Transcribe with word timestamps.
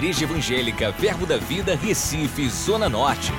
Igreja 0.00 0.24
Evangélica 0.24 0.90
Verbo 0.92 1.26
da 1.26 1.36
Vida, 1.36 1.76
Recife, 1.76 2.48
Zona 2.48 2.88
Norte. 2.88 3.32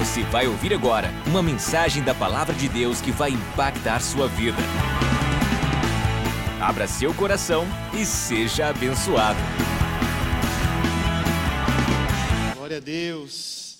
Você 0.00 0.24
vai 0.24 0.48
ouvir 0.48 0.74
agora 0.74 1.12
uma 1.28 1.40
mensagem 1.40 2.02
da 2.02 2.12
Palavra 2.12 2.52
de 2.52 2.68
Deus 2.68 3.00
que 3.00 3.12
vai 3.12 3.30
impactar 3.30 4.00
sua 4.00 4.26
vida. 4.26 4.58
Abra 6.60 6.88
seu 6.88 7.14
coração 7.14 7.64
e 7.94 8.04
seja 8.04 8.66
abençoado. 8.66 9.38
Glória 12.56 12.78
a 12.78 12.80
Deus. 12.80 13.78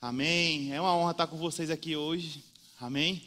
Amém. 0.00 0.72
É 0.72 0.80
uma 0.80 0.94
honra 0.94 1.10
estar 1.10 1.26
com 1.26 1.36
vocês 1.36 1.68
aqui 1.68 1.96
hoje. 1.96 2.44
Amém. 2.80 3.24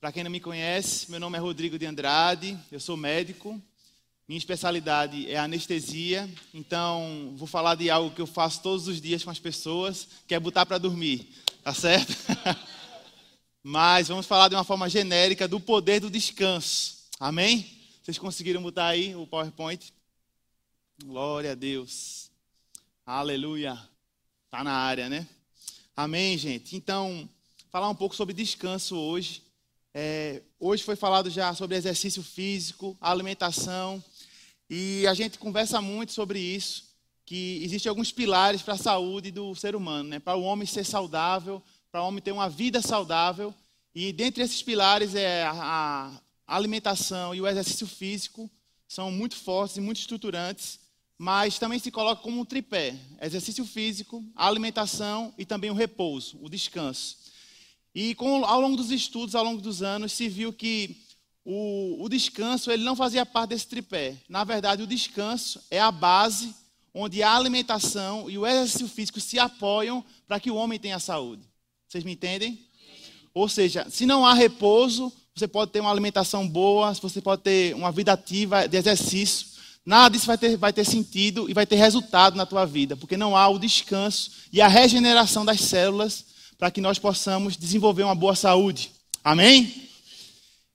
Para 0.00 0.10
quem 0.10 0.24
não 0.24 0.30
me 0.32 0.40
conhece, 0.40 1.08
meu 1.08 1.20
nome 1.20 1.38
é 1.38 1.40
Rodrigo 1.40 1.78
de 1.78 1.86
Andrade, 1.86 2.58
eu 2.72 2.80
sou 2.80 2.96
médico. 2.96 3.62
Minha 4.28 4.38
especialidade 4.38 5.30
é 5.30 5.38
anestesia, 5.38 6.28
então 6.52 7.32
vou 7.36 7.46
falar 7.46 7.76
de 7.76 7.88
algo 7.88 8.12
que 8.12 8.20
eu 8.20 8.26
faço 8.26 8.60
todos 8.60 8.88
os 8.88 9.00
dias 9.00 9.22
com 9.22 9.30
as 9.30 9.38
pessoas, 9.38 10.08
que 10.26 10.34
é 10.34 10.40
botar 10.40 10.66
para 10.66 10.78
dormir, 10.78 11.28
tá 11.62 11.72
certo? 11.72 12.12
Mas 13.62 14.08
vamos 14.08 14.26
falar 14.26 14.48
de 14.48 14.56
uma 14.56 14.64
forma 14.64 14.88
genérica 14.88 15.46
do 15.46 15.60
poder 15.60 16.00
do 16.00 16.10
descanso. 16.10 17.06
Amém? 17.20 17.70
Vocês 18.02 18.18
conseguiram 18.18 18.60
botar 18.60 18.86
aí 18.86 19.14
o 19.14 19.28
PowerPoint? 19.28 19.92
Glória 21.04 21.52
a 21.52 21.54
Deus. 21.54 22.30
Aleluia. 23.04 23.78
Tá 24.50 24.64
na 24.64 24.72
área, 24.72 25.08
né? 25.08 25.26
Amém, 25.96 26.36
gente. 26.36 26.74
Então, 26.74 27.28
falar 27.70 27.88
um 27.88 27.94
pouco 27.94 28.16
sobre 28.16 28.34
descanso 28.34 28.96
hoje. 28.96 29.42
É, 29.94 30.42
hoje 30.58 30.82
foi 30.82 30.96
falado 30.96 31.30
já 31.30 31.54
sobre 31.54 31.76
exercício 31.76 32.22
físico, 32.22 32.96
alimentação. 33.00 34.02
E 34.68 35.06
a 35.06 35.14
gente 35.14 35.38
conversa 35.38 35.80
muito 35.80 36.12
sobre 36.12 36.40
isso, 36.40 36.84
que 37.24 37.60
existem 37.62 37.88
alguns 37.88 38.10
pilares 38.10 38.62
para 38.62 38.74
a 38.74 38.78
saúde 38.78 39.30
do 39.30 39.54
ser 39.54 39.76
humano, 39.76 40.08
né? 40.08 40.18
para 40.18 40.36
o 40.36 40.42
homem 40.42 40.66
ser 40.66 40.84
saudável, 40.84 41.62
para 41.90 42.02
o 42.02 42.06
homem 42.06 42.20
ter 42.20 42.32
uma 42.32 42.48
vida 42.48 42.82
saudável. 42.82 43.54
E 43.94 44.12
dentre 44.12 44.42
esses 44.42 44.62
pilares 44.62 45.14
é 45.14 45.44
a, 45.44 46.20
alimentação 46.46 47.34
e 47.34 47.40
o 47.40 47.46
exercício 47.46 47.86
físico, 47.86 48.50
são 48.86 49.10
muito 49.10 49.36
fortes 49.36 49.76
e 49.76 49.80
muito 49.80 49.98
estruturantes, 49.98 50.78
mas 51.18 51.58
também 51.58 51.78
se 51.78 51.90
coloca 51.90 52.22
como 52.22 52.40
um 52.40 52.44
tripé: 52.44 52.94
exercício 53.20 53.64
físico, 53.64 54.24
alimentação 54.34 55.34
e 55.38 55.44
também 55.44 55.70
o 55.70 55.74
repouso, 55.74 56.38
o 56.40 56.48
descanso. 56.48 57.16
E 57.94 58.14
com, 58.14 58.44
ao 58.44 58.60
longo 58.60 58.76
dos 58.76 58.90
estudos, 58.90 59.34
ao 59.34 59.42
longo 59.42 59.60
dos 59.60 59.82
anos, 59.82 60.12
se 60.12 60.28
viu 60.28 60.52
que 60.52 61.05
o, 61.48 62.02
o 62.02 62.08
descanso 62.08 62.72
ele 62.72 62.82
não 62.82 62.96
fazia 62.96 63.24
parte 63.24 63.50
desse 63.50 63.68
tripé. 63.68 64.16
Na 64.28 64.42
verdade, 64.42 64.82
o 64.82 64.86
descanso 64.86 65.62
é 65.70 65.78
a 65.78 65.92
base 65.92 66.52
onde 66.92 67.22
a 67.22 67.32
alimentação 67.32 68.28
e 68.28 68.36
o 68.36 68.44
exercício 68.44 68.88
físico 68.88 69.20
se 69.20 69.38
apoiam 69.38 70.04
para 70.26 70.40
que 70.40 70.50
o 70.50 70.56
homem 70.56 70.76
tenha 70.76 70.98
saúde. 70.98 71.42
Vocês 71.86 72.02
me 72.02 72.12
entendem? 72.12 72.58
Ou 73.32 73.48
seja, 73.48 73.86
se 73.88 74.04
não 74.06 74.26
há 74.26 74.34
repouso, 74.34 75.12
você 75.32 75.46
pode 75.46 75.70
ter 75.70 75.78
uma 75.78 75.90
alimentação 75.90 76.48
boa, 76.48 76.92
você 76.94 77.20
pode 77.20 77.42
ter 77.42 77.76
uma 77.76 77.92
vida 77.92 78.12
ativa 78.12 78.66
de 78.66 78.76
exercício, 78.76 79.46
nada 79.84 80.08
disso 80.14 80.26
vai 80.26 80.38
ter, 80.38 80.56
vai 80.56 80.72
ter 80.72 80.84
sentido 80.84 81.48
e 81.48 81.54
vai 81.54 81.64
ter 81.66 81.76
resultado 81.76 82.34
na 82.34 82.44
tua 82.44 82.64
vida, 82.64 82.96
porque 82.96 83.16
não 83.16 83.36
há 83.36 83.46
o 83.48 83.58
descanso 83.58 84.32
e 84.52 84.60
a 84.60 84.66
regeneração 84.66 85.44
das 85.44 85.60
células 85.60 86.24
para 86.58 86.72
que 86.72 86.80
nós 86.80 86.98
possamos 86.98 87.56
desenvolver 87.56 88.02
uma 88.02 88.14
boa 88.16 88.34
saúde. 88.34 88.90
Amém? 89.22 89.86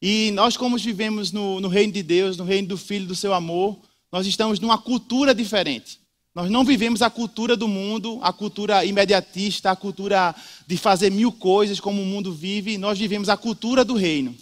E 0.02 0.31
nós, 0.31 0.57
como 0.57 0.77
vivemos 0.77 1.31
no, 1.31 1.59
no 1.59 1.67
reino 1.67 1.94
de 1.94 2.02
Deus, 2.02 2.35
no 2.35 2.44
reino 2.44 2.69
do 2.69 2.77
Filho, 2.77 3.05
do 3.05 3.16
seu 3.16 3.33
amor, 3.33 3.77
nós 4.11 4.25
estamos 4.25 4.59
numa 4.59 4.77
cultura 4.77 5.35
diferente. 5.35 5.99
Nós 6.33 6.49
não 6.49 6.63
vivemos 6.63 7.02
a 7.02 7.09
cultura 7.09 7.55
do 7.55 7.67
mundo, 7.67 8.17
a 8.23 8.33
cultura 8.33 8.83
imediatista, 8.83 9.69
a 9.69 9.75
cultura 9.75 10.34
de 10.66 10.78
fazer 10.78 11.12
mil 11.12 11.31
coisas 11.31 11.79
como 11.79 12.01
o 12.01 12.06
mundo 12.06 12.34
vive. 12.34 12.78
Nós 12.78 12.97
vivemos 12.97 13.29
a 13.29 13.38
cultura 13.38 13.85
do 13.85 13.95
reino. 13.95 14.35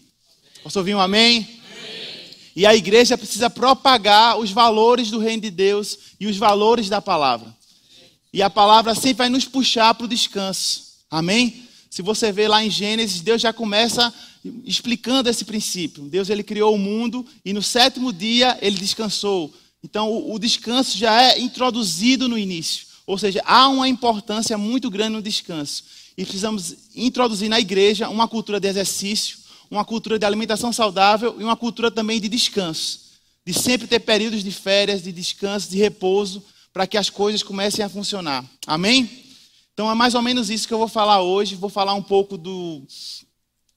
Posso 0.64 0.80
ouvir 0.80 0.96
um 0.96 1.00
amém? 1.00 1.38
amém? 1.38 1.60
E 2.56 2.66
a 2.66 2.76
igreja 2.76 3.18
precisa 3.18 3.50
propagar 3.50 4.38
os 4.38 4.52
valores 4.52 5.10
do 5.10 5.20
reino 5.20 5.42
de 5.42 5.50
Deus 5.50 5.98
e 6.20 6.28
os 6.28 6.38
valores 6.38 6.90
da 6.90 7.02
palavra. 7.02 7.54
E 8.32 8.42
a 8.42 8.50
palavra 8.50 8.94
sempre 8.94 9.16
vai 9.16 9.30
nos 9.30 9.46
puxar 9.46 9.94
para 9.96 10.06
o 10.06 10.10
descanso. 10.10 10.84
Amém? 11.10 11.69
Se 11.90 12.02
você 12.02 12.32
vê 12.32 12.48
lá 12.48 12.64
em 12.64 12.70
Gênesis, 12.70 13.22
Deus 13.22 13.42
já 13.42 13.52
começa 13.52 14.14
explicando 14.64 15.30
esse 15.30 15.44
princípio. 15.44 16.04
Deus 16.04 16.30
ele 16.30 16.44
criou 16.44 16.76
o 16.76 16.78
mundo 16.78 17.26
e 17.44 17.52
no 17.52 17.62
sétimo 17.62 18.14
dia 18.14 18.58
ele 18.62 18.78
descansou. 18.78 19.54
Então 19.84 20.10
o, 20.10 20.36
o 20.36 20.40
descanso 20.40 20.98
já 20.98 21.22
é 21.22 21.40
introduzido 21.40 22.30
no 22.30 22.38
início. 22.38 22.88
Ou 23.08 23.18
seja, 23.18 23.42
há 23.44 23.68
uma 23.68 23.90
importância 23.90 24.58
muito 24.58 24.90
grande 24.90 25.14
no 25.14 25.22
descanso. 25.22 25.84
E 26.16 26.24
precisamos 26.24 26.76
introduzir 26.96 27.50
na 27.50 27.60
igreja 27.60 28.08
uma 28.08 28.28
cultura 28.28 28.60
de 28.60 28.68
exercício, 28.68 29.40
uma 29.72 29.84
cultura 29.84 30.20
de 30.20 30.26
alimentação 30.26 30.72
saudável 30.72 31.36
e 31.40 31.44
uma 31.44 31.56
cultura 31.56 31.90
também 31.90 32.22
de 32.22 32.30
descanso. 32.30 33.10
De 33.44 33.54
sempre 33.54 33.88
ter 33.88 34.00
períodos 34.00 34.44
de 34.44 34.52
férias, 34.52 35.02
de 35.02 35.12
descanso, 35.12 35.72
de 35.72 35.78
repouso, 35.78 36.44
para 36.72 36.86
que 36.86 36.98
as 36.98 37.10
coisas 37.10 37.42
comecem 37.42 37.84
a 37.84 37.90
funcionar. 37.90 38.46
Amém? 38.68 39.29
Então 39.80 39.90
é 39.90 39.96
mais 39.96 40.14
ou 40.14 40.22
menos 40.22 40.50
isso 40.50 40.68
que 40.68 40.74
eu 40.74 40.78
vou 40.78 40.90
falar 40.90 41.22
hoje. 41.22 41.56
Vou 41.56 41.70
falar 41.70 41.94
um 41.94 42.04
pouco 42.04 42.38
do, 42.38 42.84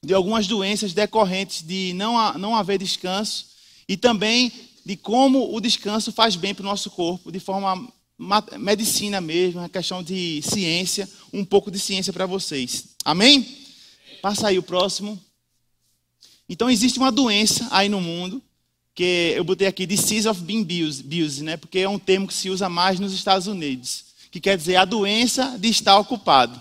de 0.04 0.12
algumas 0.12 0.48
doenças 0.48 0.92
decorrentes 0.92 1.62
de 1.62 1.92
não, 1.94 2.36
não 2.38 2.56
haver 2.56 2.76
descanso 2.76 3.46
e 3.88 3.96
também 3.96 4.50
de 4.84 4.96
como 4.96 5.54
o 5.54 5.60
descanso 5.60 6.10
faz 6.10 6.34
bem 6.34 6.56
para 6.56 6.64
o 6.64 6.66
nosso 6.66 6.90
corpo, 6.90 7.30
de 7.30 7.38
forma 7.38 7.88
medicina 8.58 9.20
mesmo, 9.20 9.60
uma 9.60 9.68
questão 9.68 10.02
de 10.02 10.42
ciência, 10.42 11.08
um 11.32 11.44
pouco 11.44 11.70
de 11.70 11.78
ciência 11.78 12.12
para 12.12 12.26
vocês. 12.26 12.96
Amém? 13.04 13.46
Passa 14.20 14.48
aí 14.48 14.58
o 14.58 14.62
próximo. 14.64 15.16
Então 16.48 16.69
existe 16.69 16.98
uma 16.98 17.12
doença 17.12 17.69
aí 17.70 17.88
no 17.88 18.00
mundo 18.00 18.42
que 18.92 19.34
eu 19.36 19.44
botei 19.44 19.69
aqui 19.69 19.86
disease 19.86 20.26
of 20.26 20.40
being 20.40 20.62
abused, 20.62 21.44
né? 21.44 21.56
Porque 21.56 21.78
é 21.78 21.88
um 21.88 21.96
termo 21.96 22.26
que 22.26 22.34
se 22.34 22.50
usa 22.50 22.69
mais 22.69 22.98
nos 22.98 23.12
Estados 23.12 23.46
Unidos, 23.46 24.12
que 24.32 24.41
quer 24.41 24.56
dizer 24.56 24.76
a 24.76 24.87
doença 24.87 25.56
de 25.59 25.69
estar 25.69 25.97
ocupado. 25.98 26.59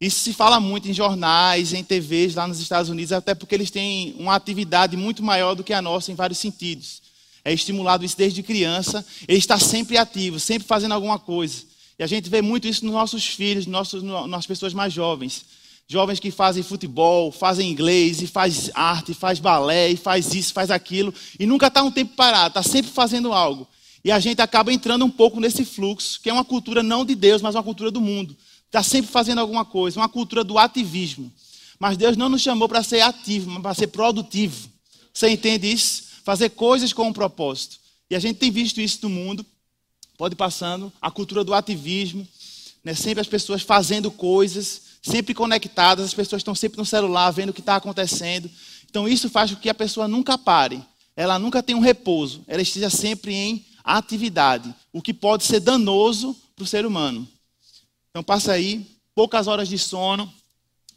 Isso 0.00 0.20
se 0.20 0.32
fala 0.32 0.60
muito 0.60 0.88
em 0.88 0.94
jornais, 0.94 1.74
em 1.74 1.82
TVs 1.82 2.36
lá 2.36 2.46
nos 2.46 2.60
Estados 2.60 2.88
Unidos, 2.88 3.12
até 3.12 3.34
porque 3.34 3.54
eles 3.54 3.70
têm 3.70 4.14
uma 4.16 4.36
atividade 4.36 4.96
muito 4.96 5.22
maior 5.22 5.54
do 5.54 5.64
que 5.64 5.74
a 5.74 5.82
nossa 5.82 6.12
em 6.12 6.14
vários 6.14 6.38
sentidos. 6.38 7.02
É 7.44 7.52
estimulado 7.52 8.04
isso 8.04 8.16
desde 8.16 8.42
criança, 8.44 9.04
ele 9.26 9.38
está 9.38 9.58
sempre 9.58 9.98
ativo, 9.98 10.38
sempre 10.38 10.68
fazendo 10.68 10.92
alguma 10.92 11.18
coisa. 11.18 11.64
E 11.98 12.02
a 12.04 12.06
gente 12.06 12.30
vê 12.30 12.40
muito 12.40 12.68
isso 12.68 12.84
nos 12.84 12.94
nossos 12.94 13.26
filhos, 13.26 13.66
nossos, 13.66 14.02
nas 14.02 14.46
pessoas 14.46 14.72
mais 14.72 14.92
jovens. 14.92 15.44
Jovens 15.88 16.20
que 16.20 16.30
fazem 16.30 16.62
futebol, 16.62 17.32
fazem 17.32 17.68
inglês, 17.68 18.22
e 18.22 18.26
faz 18.28 18.70
arte, 18.72 19.12
faz 19.12 19.40
balé, 19.40 19.90
e 19.90 19.96
faz 19.96 20.32
isso, 20.32 20.52
faz 20.52 20.70
aquilo, 20.70 21.12
e 21.38 21.44
nunca 21.44 21.66
está 21.66 21.82
um 21.82 21.90
tempo 21.90 22.14
parado, 22.14 22.58
está 22.58 22.62
sempre 22.62 22.92
fazendo 22.92 23.32
algo. 23.32 23.66
E 24.04 24.10
a 24.10 24.18
gente 24.18 24.40
acaba 24.40 24.72
entrando 24.72 25.04
um 25.04 25.10
pouco 25.10 25.40
nesse 25.40 25.64
fluxo, 25.64 26.20
que 26.20 26.30
é 26.30 26.32
uma 26.32 26.44
cultura 26.44 26.82
não 26.82 27.04
de 27.04 27.14
Deus, 27.14 27.42
mas 27.42 27.54
uma 27.54 27.62
cultura 27.62 27.90
do 27.90 28.00
mundo 28.00 28.36
está 28.66 28.82
sempre 28.82 29.10
fazendo 29.10 29.40
alguma 29.40 29.64
coisa, 29.64 29.98
uma 29.98 30.08
cultura 30.08 30.44
do 30.44 30.58
ativismo. 30.58 31.30
Mas 31.78 31.96
Deus 31.96 32.16
não 32.16 32.28
nos 32.28 32.40
chamou 32.40 32.68
para 32.68 32.82
ser 32.82 33.00
ativo, 33.00 33.50
mas 33.50 33.62
para 33.62 33.74
ser 33.74 33.88
produtivo. 33.88 34.68
Você 35.12 35.28
entende 35.28 35.70
isso? 35.70 36.04
Fazer 36.22 36.50
coisas 36.50 36.92
com 36.92 37.08
um 37.08 37.12
propósito. 37.12 37.78
E 38.08 38.14
a 38.14 38.18
gente 38.18 38.36
tem 38.36 38.50
visto 38.50 38.80
isso 38.80 39.00
no 39.02 39.10
mundo, 39.10 39.44
pode 40.16 40.36
passando, 40.36 40.92
a 41.00 41.10
cultura 41.10 41.42
do 41.42 41.52
ativismo, 41.52 42.26
né? 42.84 42.94
sempre 42.94 43.20
as 43.20 43.26
pessoas 43.26 43.62
fazendo 43.62 44.10
coisas, 44.10 44.82
sempre 45.02 45.34
conectadas, 45.34 46.04
as 46.04 46.14
pessoas 46.14 46.40
estão 46.40 46.54
sempre 46.54 46.78
no 46.78 46.84
celular 46.84 47.30
vendo 47.30 47.50
o 47.50 47.54
que 47.54 47.60
está 47.60 47.76
acontecendo. 47.76 48.50
Então 48.88 49.08
isso 49.08 49.28
faz 49.28 49.50
com 49.50 49.56
que 49.56 49.68
a 49.68 49.74
pessoa 49.74 50.06
nunca 50.06 50.36
pare, 50.36 50.82
ela 51.16 51.38
nunca 51.38 51.62
tenha 51.62 51.78
um 51.78 51.82
repouso, 51.82 52.42
ela 52.46 52.62
esteja 52.62 52.90
sempre 52.90 53.34
em 53.34 53.64
atividade, 53.98 54.74
o 54.92 55.00
que 55.02 55.12
pode 55.12 55.44
ser 55.44 55.60
danoso 55.60 56.36
para 56.54 56.64
o 56.64 56.66
ser 56.66 56.84
humano. 56.84 57.26
Então 58.10 58.22
passa 58.22 58.52
aí, 58.52 58.86
poucas 59.14 59.46
horas 59.46 59.68
de 59.68 59.78
sono. 59.78 60.32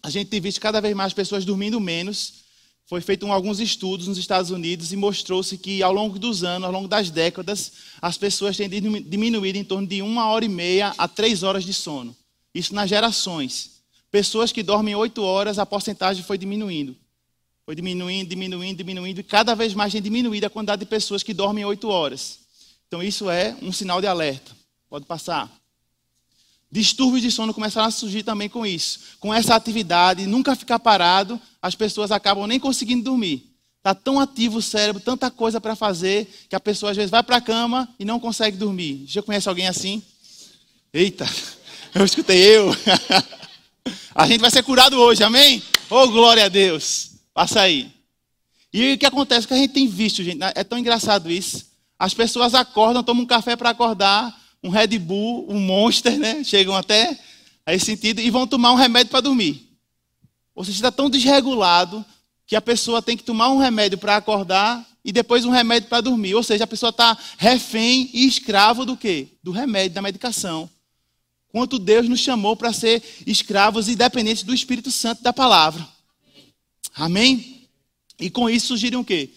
A 0.02 0.10
gente 0.10 0.28
tem 0.28 0.42
visto 0.42 0.60
cada 0.60 0.82
vez 0.82 0.96
mais 0.96 1.14
pessoas 1.14 1.46
dormindo 1.46 1.80
menos. 1.80 2.44
Foi 2.86 3.00
feito 3.00 3.26
alguns 3.28 3.60
estudos 3.60 4.08
nos 4.08 4.18
Estados 4.18 4.52
Unidos 4.52 4.92
e 4.92 4.98
mostrou-se 4.98 5.58
que 5.58 5.82
ao 5.82 5.94
longo 5.94 6.20
dos 6.20 6.44
anos, 6.44 6.66
ao 6.66 6.72
longo 6.72 6.88
das 6.88 7.10
décadas, 7.10 7.72
as 8.02 8.18
pessoas 8.18 8.58
têm 8.58 8.70
diminuído 8.70 9.58
em 9.58 9.64
torno 9.64 9.88
de 9.88 10.02
uma 10.02 10.28
hora 10.28 10.44
e 10.44 10.50
meia 10.50 10.94
a 10.98 11.08
três 11.08 11.44
horas 11.44 11.64
de 11.64 11.74
sono. 11.74 12.16
Isso 12.54 12.76
nas 12.76 12.90
gerações. 12.90 13.82
Pessoas 14.12 14.52
que 14.52 14.62
dormem 14.62 14.94
oito 14.94 15.24
horas, 15.24 15.58
a 15.58 15.66
porcentagem 15.66 16.24
foi 16.24 16.38
diminuindo. 16.38 16.96
Foi 17.66 17.74
diminuindo, 17.74 18.30
diminuindo, 18.30 18.78
diminuindo, 18.78 19.20
e 19.22 19.24
cada 19.24 19.56
vez 19.56 19.74
mais 19.74 19.94
tem 19.94 20.02
diminuído 20.02 20.46
a 20.46 20.50
quantidade 20.50 20.82
de 20.82 20.86
pessoas 20.86 21.24
que 21.24 21.34
dormem 21.34 21.64
oito 21.64 21.88
horas. 21.88 22.43
Então 22.94 23.02
isso 23.02 23.28
é 23.28 23.56
um 23.60 23.72
sinal 23.72 24.00
de 24.00 24.06
alerta. 24.06 24.52
Pode 24.88 25.08
passar. 25.08 25.52
Distúrbios 26.72 27.24
de 27.24 27.32
sono 27.32 27.52
começaram 27.52 27.88
a 27.88 27.92
surgir 27.92 28.22
também 28.22 28.48
com 28.48 28.64
isso. 28.64 29.00
Com 29.20 29.34
essa 29.34 29.56
atividade, 29.56 30.28
nunca 30.28 30.56
ficar 30.56 30.78
parado, 30.78 31.42
as 31.60 31.74
pessoas 31.74 32.12
acabam 32.12 32.46
nem 32.46 32.60
conseguindo 32.60 33.04
dormir. 33.04 33.52
Está 33.80 33.96
tão 33.96 34.20
ativo 34.20 34.60
o 34.60 34.62
cérebro, 34.62 35.02
tanta 35.02 35.32
coisa 35.32 35.60
para 35.60 35.76
fazer, 35.76 36.46
que 36.48 36.56
a 36.56 36.60
pessoa 36.60 36.92
às 36.92 36.96
vezes 36.96 37.10
vai 37.10 37.24
para 37.24 37.38
a 37.38 37.42
cama 37.42 37.90
e 37.98 38.06
não 38.06 38.20
consegue 38.20 38.58
dormir. 38.58 39.06
Já 39.08 39.24
conhece 39.24 39.50
alguém 39.50 39.68
assim? 39.68 40.04
Eita, 40.94 41.28
eu 41.96 42.06
escutei 42.06 42.44
eu. 42.44 42.70
a 44.14 44.28
gente 44.28 44.40
vai 44.40 44.52
ser 44.52 44.62
curado 44.62 45.00
hoje, 45.00 45.24
amém? 45.24 45.64
Oh, 45.90 46.08
glória 46.10 46.46
a 46.46 46.48
Deus. 46.48 47.14
Passa 47.34 47.62
aí. 47.62 47.92
E 48.72 48.94
o 48.94 48.98
que 49.00 49.06
acontece? 49.08 49.46
O 49.46 49.48
que 49.48 49.56
a 49.56 49.58
gente 49.58 49.74
tem 49.74 49.88
visto, 49.88 50.24
gente, 50.24 50.44
é 50.54 50.64
tão 50.64 50.78
engraçado 50.78 51.32
isso. 51.32 51.73
As 52.04 52.14
pessoas 52.14 52.54
acordam, 52.54 53.02
tomam 53.02 53.24
um 53.24 53.26
café 53.26 53.56
para 53.56 53.70
acordar, 53.70 54.38
um 54.62 54.68
Red 54.68 55.00
Bull, 55.00 55.50
um 55.50 55.58
Monster, 55.58 56.20
né? 56.20 56.44
Chegam 56.44 56.76
até 56.76 57.18
a 57.66 57.74
esse 57.74 57.86
sentido 57.86 58.20
e 58.20 58.30
vão 58.30 58.46
tomar 58.46 58.74
um 58.74 58.76
remédio 58.76 59.10
para 59.10 59.22
dormir. 59.22 59.70
Ou 60.54 60.66
seja, 60.66 60.80
está 60.80 60.92
tão 60.92 61.10
desregulado 61.10 62.04
que 62.46 62.58
a 62.58 62.62
pessoa 62.62 63.02
tem 63.02 63.16
que 63.16 63.24
tomar 63.24 63.48
um 63.48 63.58
remédio 63.58 63.98
para 63.98 64.18
acordar 64.18 64.86
e 65.02 65.14
depois 65.14 65.46
um 65.46 65.50
remédio 65.50 65.88
para 65.88 66.02
dormir. 66.02 66.36
Ou 66.36 66.44
seja, 66.44 66.66
a 66.66 66.68
pessoa 66.68 66.90
está 66.90 67.18
refém 67.38 68.10
e 68.14 68.28
escravo 68.28 68.86
do 68.86 68.98
quê? 68.98 69.30
Do 69.42 69.54
remédio, 69.54 69.96
da 69.96 70.02
medicação. 70.02 70.70
Quanto 71.54 71.80
Deus 71.80 72.10
nos 72.10 72.20
chamou 72.20 72.58
para 72.58 72.74
ser 72.74 73.02
escravos 73.26 73.88
e 73.88 73.96
dependentes 73.96 74.44
do 74.44 74.54
Espírito 74.54 74.92
Santo 74.92 75.24
da 75.24 75.32
palavra. 75.32 75.88
Amém? 76.94 77.70
E 78.20 78.30
com 78.30 78.50
isso 78.50 78.68
surgirem 78.68 79.00
o 79.00 79.06
quê? 79.06 79.30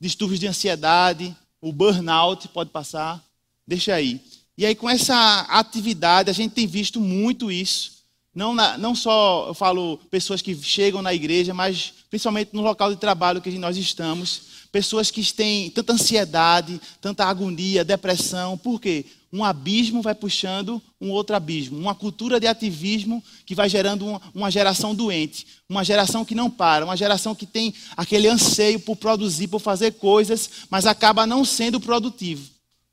Distúrbios 0.00 0.40
de 0.40 0.48
ansiedade, 0.48 1.36
o 1.60 1.72
burnout 1.72 2.48
pode 2.48 2.70
passar. 2.70 3.22
Deixa 3.66 3.94
aí. 3.94 4.20
E 4.56 4.66
aí, 4.66 4.74
com 4.74 4.88
essa 4.88 5.40
atividade, 5.48 6.30
a 6.30 6.32
gente 6.32 6.52
tem 6.52 6.66
visto 6.66 7.00
muito 7.00 7.50
isso 7.50 7.98
não, 8.38 8.54
na, 8.54 8.78
não 8.78 8.94
só, 8.94 9.46
eu 9.48 9.54
falo, 9.54 9.98
pessoas 10.12 10.40
que 10.40 10.54
chegam 10.54 11.02
na 11.02 11.12
igreja, 11.12 11.52
mas 11.52 11.92
principalmente 12.08 12.50
no 12.52 12.62
local 12.62 12.88
de 12.88 12.96
trabalho 12.96 13.40
que 13.40 13.50
nós 13.58 13.76
estamos. 13.76 14.42
Pessoas 14.70 15.10
que 15.10 15.24
têm 15.32 15.70
tanta 15.70 15.94
ansiedade, 15.94 16.80
tanta 17.00 17.24
agonia, 17.24 17.84
depressão. 17.84 18.56
Por 18.56 18.80
quê? 18.80 19.04
Um 19.32 19.44
abismo 19.44 20.00
vai 20.00 20.14
puxando 20.14 20.80
um 21.00 21.10
outro 21.10 21.36
abismo. 21.36 21.78
Uma 21.78 21.94
cultura 21.94 22.40
de 22.40 22.46
ativismo 22.46 23.22
que 23.44 23.54
vai 23.54 23.68
gerando 23.68 24.20
uma, 24.34 24.50
geração 24.50 24.94
doente. 24.94 25.46
Uma 25.68 25.84
geração 25.84 26.24
que 26.24 26.34
não 26.34 26.50
para. 26.50 26.84
Uma 26.84 26.96
geração 26.96 27.34
que 27.34 27.44
tem 27.44 27.74
aquele 27.96 28.26
anseio 28.26 28.80
por 28.80 28.96
produzir, 28.96 29.48
por 29.48 29.60
fazer 29.60 29.92
coisas, 29.92 30.48
mas 30.70 30.86
acaba 30.86 31.26
não 31.26 31.44
sendo 31.44 31.78
produtivo. 31.78 32.48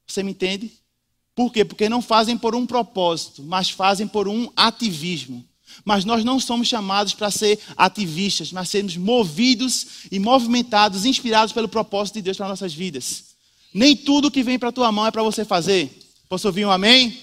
Você 0.06 0.22
me 0.24 0.32
entende? 0.32 0.72
Por 1.34 1.52
quê? 1.52 1.64
Porque 1.64 1.88
não 1.88 2.02
fazem 2.02 2.38
por 2.38 2.54
um 2.54 2.66
propósito, 2.66 3.42
mas 3.42 3.70
fazem 3.70 4.08
por 4.08 4.28
um 4.28 4.50
ativismo. 4.56 5.44
Mas 5.84 6.04
nós 6.04 6.24
não 6.24 6.40
somos 6.40 6.68
chamados 6.68 7.14
para 7.14 7.32
ser 7.32 7.60
ativistas, 7.78 8.52
mas 8.52 8.70
sermos 8.70 8.98
movidos 8.98 9.88
e 10.12 10.20
movimentados, 10.20 11.06
inspirados 11.06 11.54
pelo 11.54 11.68
propósito 11.68 12.16
de 12.16 12.24
Deus 12.24 12.38
para 12.38 12.48
nossas 12.48 12.74
vidas. 12.74 13.36
Nem 13.74 13.96
tudo 13.96 14.32
que 14.32 14.44
vem 14.44 14.60
para 14.60 14.70
a 14.70 14.72
tua 14.72 14.92
mão 14.92 15.06
é 15.06 15.12
para 15.12 15.24
você 15.24 15.44
fazer. 15.44 16.05
Posso 16.36 16.50
ouvir 16.50 16.66
um 16.66 16.70
amém? 16.70 17.06
amém? 17.06 17.18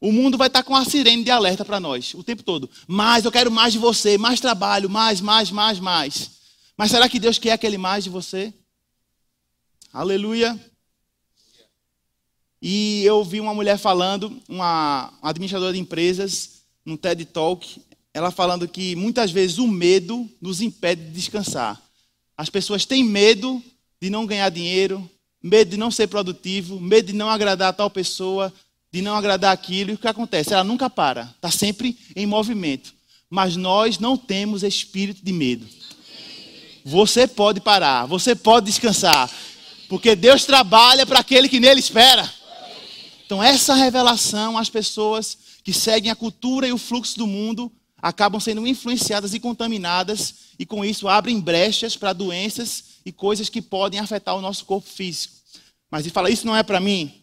O 0.00 0.10
mundo 0.10 0.36
vai 0.36 0.48
estar 0.48 0.64
com 0.64 0.74
a 0.74 0.84
sirene 0.84 1.22
de 1.22 1.30
alerta 1.30 1.64
para 1.64 1.78
nós 1.78 2.12
o 2.14 2.24
tempo 2.24 2.42
todo. 2.42 2.68
Mais, 2.88 3.24
eu 3.24 3.30
quero 3.30 3.52
mais 3.52 3.72
de 3.72 3.78
você, 3.78 4.18
mais 4.18 4.40
trabalho, 4.40 4.90
mais, 4.90 5.20
mais, 5.20 5.52
mais, 5.52 5.78
mais. 5.78 6.30
Mas 6.76 6.90
será 6.90 7.08
que 7.08 7.20
Deus 7.20 7.38
quer 7.38 7.52
aquele 7.52 7.78
mais 7.78 8.02
de 8.02 8.10
você? 8.10 8.52
Aleluia. 9.92 10.58
E 12.60 13.04
eu 13.04 13.22
vi 13.22 13.40
uma 13.40 13.54
mulher 13.54 13.78
falando, 13.78 14.42
uma 14.48 15.16
administradora 15.22 15.72
de 15.72 15.78
empresas, 15.78 16.64
num 16.84 16.96
TED 16.96 17.26
Talk, 17.26 17.80
ela 18.12 18.32
falando 18.32 18.66
que 18.66 18.96
muitas 18.96 19.30
vezes 19.30 19.58
o 19.58 19.68
medo 19.68 20.28
nos 20.40 20.60
impede 20.60 21.04
de 21.04 21.12
descansar. 21.12 21.80
As 22.36 22.50
pessoas 22.50 22.84
têm 22.84 23.04
medo 23.04 23.62
de 24.02 24.10
não 24.10 24.26
ganhar 24.26 24.50
dinheiro, 24.50 25.08
medo 25.44 25.72
de 25.72 25.76
não 25.76 25.90
ser 25.90 26.06
produtivo, 26.06 26.80
medo 26.80 27.08
de 27.08 27.12
não 27.12 27.28
agradar 27.28 27.68
a 27.68 27.72
tal 27.74 27.90
pessoa, 27.90 28.50
de 28.90 29.02
não 29.02 29.14
agradar 29.14 29.52
aquilo. 29.52 29.90
E 29.90 29.94
o 29.94 29.98
que 29.98 30.08
acontece? 30.08 30.54
Ela 30.54 30.64
nunca 30.64 30.88
para, 30.88 31.30
está 31.36 31.50
sempre 31.50 31.98
em 32.16 32.24
movimento. 32.24 32.94
Mas 33.28 33.54
nós 33.54 33.98
não 33.98 34.16
temos 34.16 34.62
espírito 34.62 35.22
de 35.22 35.32
medo. 35.32 35.66
Você 36.82 37.26
pode 37.26 37.60
parar, 37.60 38.06
você 38.06 38.34
pode 38.34 38.66
descansar, 38.66 39.30
porque 39.86 40.16
Deus 40.16 40.46
trabalha 40.46 41.04
para 41.04 41.20
aquele 41.20 41.46
que 41.46 41.60
nele 41.60 41.80
espera. 41.80 42.32
Então, 43.26 43.42
essa 43.42 43.74
revelação, 43.74 44.56
as 44.56 44.70
pessoas 44.70 45.36
que 45.62 45.74
seguem 45.74 46.10
a 46.10 46.16
cultura 46.16 46.66
e 46.66 46.72
o 46.72 46.78
fluxo 46.78 47.18
do 47.18 47.26
mundo 47.26 47.70
acabam 48.00 48.40
sendo 48.40 48.66
influenciadas 48.66 49.34
e 49.34 49.40
contaminadas, 49.40 50.34
e 50.58 50.64
com 50.64 50.84
isso 50.84 51.06
abrem 51.06 51.38
brechas 51.38 51.96
para 51.96 52.14
doenças 52.14 52.93
e 53.04 53.12
coisas 53.12 53.48
que 53.48 53.60
podem 53.60 54.00
afetar 54.00 54.34
o 54.36 54.40
nosso 54.40 54.64
corpo 54.64 54.88
físico. 54.88 55.34
Mas 55.90 56.04
ele 56.04 56.12
fala: 56.12 56.30
Isso 56.30 56.46
não 56.46 56.56
é 56.56 56.62
para 56.62 56.80
mim? 56.80 57.22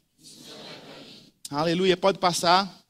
Aleluia, 1.50 1.98
pode 1.98 2.18
passar. 2.18 2.82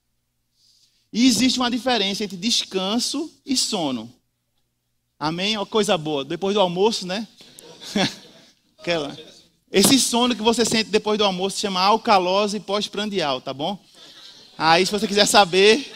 E 1.12 1.26
existe 1.26 1.60
uma 1.60 1.72
diferença 1.72 2.24
entre 2.24 2.38
descanso 2.38 3.32
e 3.46 3.58
sono. 3.58 4.14
Amém? 5.20 5.58
Uma 5.58 5.66
coisa 5.66 5.98
boa. 5.98 6.24
Depois 6.24 6.54
do 6.54 6.62
almoço, 6.62 7.06
né? 7.06 7.28
Aquela. 8.78 9.18
Esse 9.72 10.00
sono 10.00 10.36
que 10.36 10.42
você 10.42 10.66
sente 10.66 10.90
depois 10.90 11.18
do 11.18 11.24
almoço 11.24 11.56
se 11.56 11.62
chama 11.62 11.80
alcalose 11.82 12.60
pós-prandial, 12.60 13.40
tá 13.42 13.54
bom? 13.54 13.80
Aí, 14.58 14.86
se 14.86 14.92
você 14.92 15.08
quiser 15.08 15.26
saber, 15.26 15.92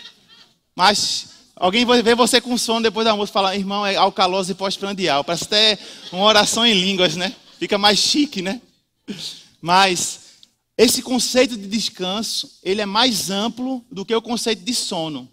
mas 0.76 1.35
alguém 1.56 1.86
vai 1.86 2.02
ver 2.02 2.16
você 2.16 2.42
com 2.42 2.58
sono 2.58 2.84
depois 2.84 3.06
do 3.06 3.10
almoço 3.10 3.32
e 3.32 3.34
falar, 3.34 3.56
irmão, 3.56 3.86
é 3.86 3.96
alcalose 3.96 4.54
pós-prandial. 4.54 5.24
Parece 5.24 5.46
até 5.46 5.80
uma 6.12 6.26
oração 6.26 6.66
em 6.66 6.74
línguas, 6.74 7.16
né? 7.16 7.36
Fica 7.58 7.78
mais 7.78 8.00
chique, 8.00 8.42
né? 8.42 8.62
Mas 9.62 10.20
esse 10.78 11.02
conceito 11.02 11.56
de 11.56 11.68
descanso, 11.68 12.60
ele 12.62 12.82
é 12.82 12.86
mais 12.86 13.30
amplo 13.30 13.84
do 13.92 14.06
que 14.06 14.14
o 14.14 14.22
conceito 14.22 14.64
de 14.64 14.74
sono. 14.74 15.30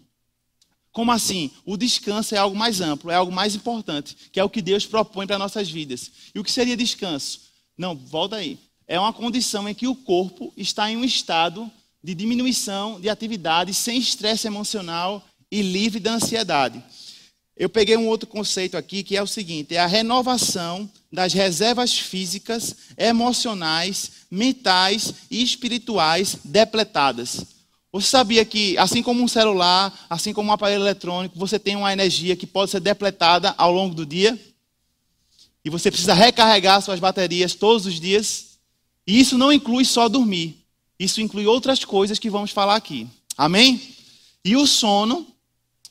Como 0.91 1.11
assim? 1.11 1.51
O 1.65 1.75
descanso 1.75 2.35
é 2.35 2.37
algo 2.37 2.55
mais 2.55 2.79
amplo, 2.79 3.11
é 3.11 3.15
algo 3.15 3.31
mais 3.31 3.55
importante, 3.55 4.15
que 4.31 4.39
é 4.39 4.43
o 4.43 4.49
que 4.49 4.61
Deus 4.61 4.85
propõe 4.85 5.25
para 5.25 5.39
nossas 5.39 5.69
vidas. 5.69 6.11
E 6.33 6.39
o 6.39 6.43
que 6.43 6.51
seria 6.51 6.77
descanso? 6.77 7.41
Não, 7.77 7.95
volta 7.95 8.35
aí. 8.35 8.59
É 8.87 8.99
uma 8.99 9.11
condição 9.11 9.67
em 9.67 9.73
que 9.73 9.87
o 9.87 9.95
corpo 9.95 10.53
está 10.55 10.89
em 10.89 10.95
um 10.95 11.03
estado 11.03 11.69
de 12.03 12.13
diminuição 12.13 12.99
de 12.99 13.09
atividade 13.09 13.73
sem 13.73 13.97
estresse 13.97 14.45
emocional 14.45 15.25
e 15.53 15.61
livre 15.61 15.99
da 15.99 16.15
ansiedade. 16.15 16.83
Eu 17.55 17.69
peguei 17.69 17.95
um 17.95 18.07
outro 18.07 18.27
conceito 18.27 18.75
aqui 18.75 19.03
que 19.03 19.15
é 19.15 19.21
o 19.21 19.27
seguinte: 19.27 19.75
é 19.75 19.79
a 19.79 19.85
renovação 19.85 20.89
das 21.11 21.31
reservas 21.31 21.95
físicas, 21.95 22.75
emocionais, 22.97 24.11
mentais 24.31 25.13
e 25.29 25.43
espirituais 25.43 26.39
depletadas. 26.43 27.45
Você 27.91 28.07
sabia 28.07 28.43
que, 28.43 28.75
assim 28.79 29.03
como 29.03 29.21
um 29.21 29.27
celular, 29.27 29.93
assim 30.09 30.33
como 30.33 30.49
um 30.49 30.51
aparelho 30.51 30.81
eletrônico, 30.81 31.37
você 31.37 31.59
tem 31.59 31.75
uma 31.75 31.93
energia 31.93 32.35
que 32.35 32.47
pode 32.47 32.71
ser 32.71 32.79
depletada 32.79 33.53
ao 33.55 33.71
longo 33.71 33.93
do 33.93 34.03
dia? 34.03 34.39
E 35.63 35.69
você 35.69 35.91
precisa 35.91 36.15
recarregar 36.15 36.81
suas 36.81 36.99
baterias 36.99 37.53
todos 37.53 37.85
os 37.85 38.01
dias. 38.01 38.57
E 39.05 39.19
isso 39.19 39.37
não 39.37 39.53
inclui 39.53 39.85
só 39.85 40.09
dormir. 40.09 40.65
Isso 40.97 41.21
inclui 41.21 41.45
outras 41.45 41.85
coisas 41.85 42.17
que 42.17 42.31
vamos 42.31 42.49
falar 42.49 42.75
aqui. 42.75 43.07
Amém? 43.37 43.79
E 44.43 44.55
o 44.55 44.65
sono, 44.65 45.32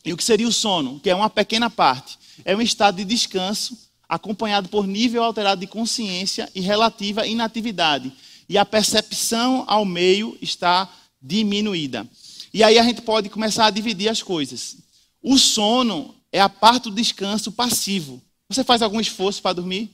e 0.05 0.13
o 0.13 0.17
que 0.17 0.25
seria 0.25 0.49
o 0.49 0.53
sono? 0.53 0.99
Que 1.01 1.11
é 1.11 1.15
uma 1.15 1.31
pequena 1.31 1.71
parte. 1.71 2.19
É 2.45 2.57
um 2.57 2.61
estado 2.61 2.97
de 2.97 3.05
descanso 3.05 3.79
acompanhado 4.09 4.69
por 4.69 4.87
nível 4.87 5.23
alterado 5.23 5.61
de 5.61 5.67
consciência 5.67 6.51
e 6.55 6.61
relativa 6.61 7.27
inatividade. 7.27 8.13
E 8.49 8.59
a 8.59 8.65
percepção 8.65 9.65
ao 9.67 9.85
meio 9.85 10.37
está 10.43 10.91
diminuída. 11.21 12.07
E 12.53 12.63
aí 12.63 12.79
a 12.79 12.83
gente 12.83 13.01
pode 13.03 13.29
começar 13.31 13.67
a 13.67 13.71
dividir 13.71 14.09
as 14.09 14.23
coisas. 14.23 14.77
O 15.23 15.39
sono 15.39 16.15
é 16.31 16.41
a 16.41 16.49
parte 16.49 16.85
do 16.85 16.97
descanso 16.97 17.53
passivo. 17.53 18.21
Você 18.49 18.65
faz 18.65 18.83
algum 18.83 19.01
esforço 19.01 19.41
para 19.41 19.55
dormir? 19.55 19.91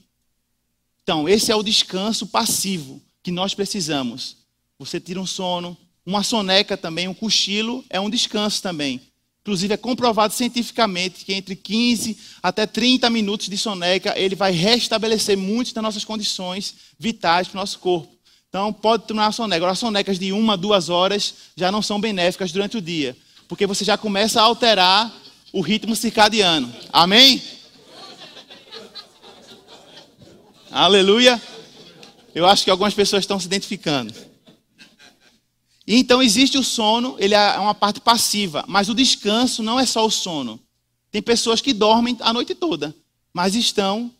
Então, 1.03 1.29
esse 1.29 1.51
é 1.51 1.55
o 1.55 1.63
descanso 1.63 2.27
passivo 2.27 3.01
que 3.23 3.31
nós 3.31 3.53
precisamos. 3.53 4.37
Você 4.77 4.99
tira 4.99 5.19
um 5.19 5.25
sono, 5.25 5.77
uma 6.05 6.23
soneca 6.23 6.75
também, 6.75 7.07
um 7.07 7.13
cochilo 7.13 7.85
é 7.89 7.99
um 7.99 8.09
descanso 8.09 8.61
também. 8.61 9.01
Inclusive, 9.49 9.73
é 9.73 9.77
comprovado 9.77 10.31
cientificamente 10.31 11.25
que 11.25 11.33
entre 11.33 11.55
15 11.55 12.15
até 12.43 12.67
30 12.67 13.09
minutos 13.09 13.49
de 13.49 13.57
soneca, 13.57 14.13
ele 14.15 14.35
vai 14.35 14.51
restabelecer 14.51 15.35
muitas 15.35 15.73
das 15.73 15.83
nossas 15.83 16.05
condições 16.05 16.75
vitais 16.99 17.47
para 17.47 17.57
o 17.57 17.59
nosso 17.59 17.79
corpo. 17.79 18.15
Então, 18.47 18.71
pode 18.71 19.07
tomar 19.07 19.25
uma 19.25 19.31
soneca. 19.31 19.57
Agora, 19.57 19.73
sonecas 19.73 20.19
de 20.19 20.31
uma, 20.31 20.55
duas 20.55 20.87
horas 20.87 21.33
já 21.55 21.71
não 21.71 21.81
são 21.81 21.99
benéficas 21.99 22.51
durante 22.51 22.77
o 22.77 22.81
dia, 22.81 23.17
porque 23.47 23.65
você 23.65 23.83
já 23.83 23.97
começa 23.97 24.39
a 24.39 24.43
alterar 24.43 25.11
o 25.51 25.61
ritmo 25.61 25.95
circadiano. 25.95 26.71
Amém? 26.93 27.41
Aleluia. 30.69 31.41
Eu 32.35 32.45
acho 32.45 32.63
que 32.63 32.69
algumas 32.69 32.93
pessoas 32.93 33.23
estão 33.23 33.39
se 33.39 33.47
identificando. 33.47 34.13
Então 35.91 36.21
existe 36.21 36.55
o 36.55 36.63
sono, 36.63 37.15
ele 37.17 37.33
é 37.33 37.57
uma 37.57 37.73
parte 37.73 37.99
passiva, 37.99 38.63
mas 38.67 38.89
o 38.89 38.93
descanso 38.93 39.63
não 39.63 39.79
é 39.79 39.87
só 39.87 40.05
o 40.05 40.11
sono. 40.11 40.59
Tem 41.09 41.19
pessoas 41.19 41.61
que 41.61 41.73
dormem 41.73 42.15
a 42.19 42.31
noite 42.31 42.53
toda, 42.53 42.95
mas 43.33 43.55
estão 43.55 44.11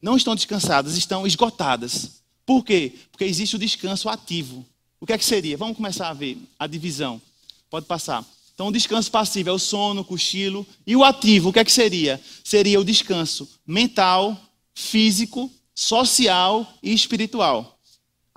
não 0.00 0.16
estão 0.16 0.34
descansadas, 0.34 0.96
estão 0.96 1.26
esgotadas. 1.26 2.22
Por 2.46 2.64
quê? 2.64 2.94
Porque 3.12 3.24
existe 3.24 3.54
o 3.54 3.58
descanso 3.58 4.08
ativo. 4.08 4.64
O 4.98 5.06
que 5.06 5.12
é 5.12 5.18
que 5.18 5.24
seria? 5.24 5.58
Vamos 5.58 5.76
começar 5.76 6.08
a 6.08 6.14
ver 6.14 6.38
a 6.58 6.66
divisão. 6.66 7.20
Pode 7.68 7.84
passar. 7.84 8.24
Então, 8.54 8.68
o 8.68 8.72
descanso 8.72 9.10
passivo 9.10 9.50
é 9.50 9.52
o 9.52 9.58
sono, 9.58 10.00
o 10.00 10.04
cochilo. 10.04 10.66
E 10.86 10.96
o 10.96 11.04
ativo, 11.04 11.50
o 11.50 11.52
que 11.52 11.58
é 11.58 11.64
que 11.64 11.72
seria? 11.72 12.20
Seria 12.42 12.80
o 12.80 12.84
descanso 12.84 13.48
mental, 13.66 14.36
físico, 14.74 15.50
social 15.74 16.70
e 16.82 16.92
espiritual. 16.92 17.78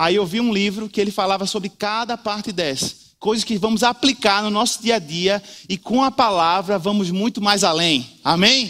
Aí 0.03 0.15
eu 0.15 0.25
vi 0.25 0.41
um 0.41 0.53
livro 0.53 0.89
que 0.89 0.99
ele 0.99 1.11
falava 1.11 1.45
sobre 1.45 1.69
cada 1.69 2.17
parte 2.17 2.51
dessa. 2.51 2.93
Coisas 3.17 3.45
que 3.45 3.57
vamos 3.57 3.83
aplicar 3.83 4.43
no 4.43 4.49
nosso 4.49 4.83
dia 4.83 4.95
a 4.95 4.99
dia 4.99 5.41
e 5.69 5.77
com 5.77 6.03
a 6.03 6.11
palavra 6.11 6.77
vamos 6.77 7.09
muito 7.09 7.41
mais 7.41 7.63
além. 7.63 8.19
Amém? 8.21 8.69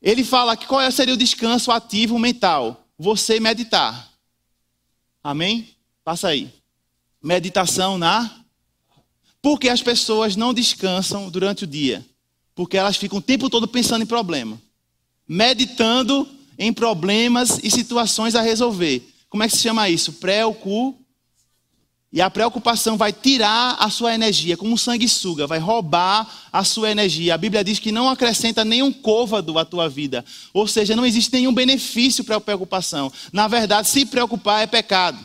Ele 0.00 0.22
fala 0.22 0.56
que 0.56 0.64
qual 0.64 0.88
seria 0.92 1.14
o 1.14 1.16
descanso 1.16 1.72
ativo 1.72 2.16
mental? 2.20 2.86
Você 2.96 3.40
meditar. 3.40 4.12
Amém? 5.24 5.70
Passa 6.04 6.28
aí. 6.28 6.52
Meditação 7.20 7.98
na. 7.98 8.30
Por 9.42 9.58
que 9.58 9.68
as 9.68 9.82
pessoas 9.82 10.36
não 10.36 10.54
descansam 10.54 11.28
durante 11.30 11.64
o 11.64 11.66
dia? 11.66 12.06
Porque 12.54 12.76
elas 12.76 12.96
ficam 12.96 13.18
o 13.18 13.22
tempo 13.22 13.50
todo 13.50 13.66
pensando 13.66 14.02
em 14.02 14.06
problema. 14.06 14.56
Meditando 15.26 16.28
em 16.56 16.72
problemas 16.72 17.58
e 17.60 17.68
situações 17.72 18.36
a 18.36 18.40
resolver. 18.40 19.17
Como 19.28 19.42
é 19.42 19.48
que 19.48 19.56
se 19.56 19.62
chama 19.62 19.88
isso? 19.88 20.14
Preocupação. 20.14 21.08
E 22.10 22.22
a 22.22 22.30
preocupação 22.30 22.96
vai 22.96 23.12
tirar 23.12 23.76
a 23.78 23.90
sua 23.90 24.14
energia, 24.14 24.56
como 24.56 24.72
um 24.72 24.78
sanguessuga, 24.78 25.46
vai 25.46 25.58
roubar 25.58 26.26
a 26.50 26.64
sua 26.64 26.90
energia. 26.90 27.34
A 27.34 27.38
Bíblia 27.38 27.62
diz 27.62 27.78
que 27.78 27.92
não 27.92 28.08
acrescenta 28.08 28.64
nenhum 28.64 28.90
côvado 28.90 29.58
à 29.58 29.64
tua 29.64 29.90
vida. 29.90 30.24
Ou 30.54 30.66
seja, 30.66 30.96
não 30.96 31.04
existe 31.04 31.30
nenhum 31.34 31.52
benefício 31.52 32.24
para 32.24 32.36
a 32.36 32.40
preocupação. 32.40 33.12
Na 33.30 33.46
verdade, 33.46 33.88
se 33.88 34.06
preocupar 34.06 34.62
é 34.62 34.66
pecado. 34.66 35.18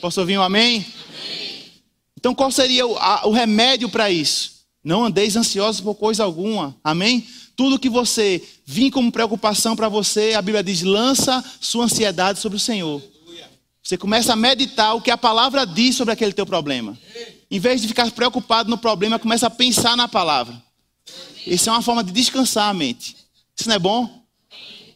Posso 0.00 0.18
ouvir 0.18 0.36
um 0.36 0.42
amém? 0.42 0.84
amém. 0.84 1.72
Então, 2.18 2.34
qual 2.34 2.50
seria 2.50 2.84
o, 2.84 2.98
a, 2.98 3.28
o 3.28 3.30
remédio 3.30 3.88
para 3.88 4.10
isso? 4.10 4.56
Não 4.82 5.04
andeis 5.04 5.36
ansiosos 5.36 5.80
por 5.80 5.94
coisa 5.94 6.24
alguma. 6.24 6.76
Amém? 6.82 7.24
Tudo 7.54 7.78
que 7.78 7.88
você 7.88 8.42
vir 8.64 8.90
como 8.90 9.12
preocupação 9.12 9.76
para 9.76 9.88
você, 9.88 10.34
a 10.34 10.42
Bíblia 10.42 10.62
diz: 10.62 10.82
lança 10.82 11.42
sua 11.60 11.84
ansiedade 11.84 12.40
sobre 12.40 12.56
o 12.56 12.60
Senhor. 12.60 13.00
Você 13.86 13.96
começa 13.96 14.32
a 14.32 14.36
meditar 14.36 14.96
o 14.96 15.00
que 15.00 15.12
a 15.12 15.16
palavra 15.16 15.64
diz 15.64 15.94
sobre 15.94 16.12
aquele 16.12 16.32
teu 16.32 16.44
problema. 16.44 16.98
Em 17.48 17.60
vez 17.60 17.80
de 17.80 17.86
ficar 17.86 18.10
preocupado 18.10 18.68
no 18.68 18.76
problema, 18.76 19.16
começa 19.16 19.46
a 19.46 19.50
pensar 19.50 19.96
na 19.96 20.08
palavra. 20.08 20.60
Isso 21.46 21.68
é 21.68 21.72
uma 21.72 21.80
forma 21.80 22.02
de 22.02 22.10
descansar 22.10 22.68
a 22.68 22.74
mente. 22.74 23.16
Isso 23.56 23.68
não 23.68 23.76
é 23.76 23.78
bom? 23.78 24.24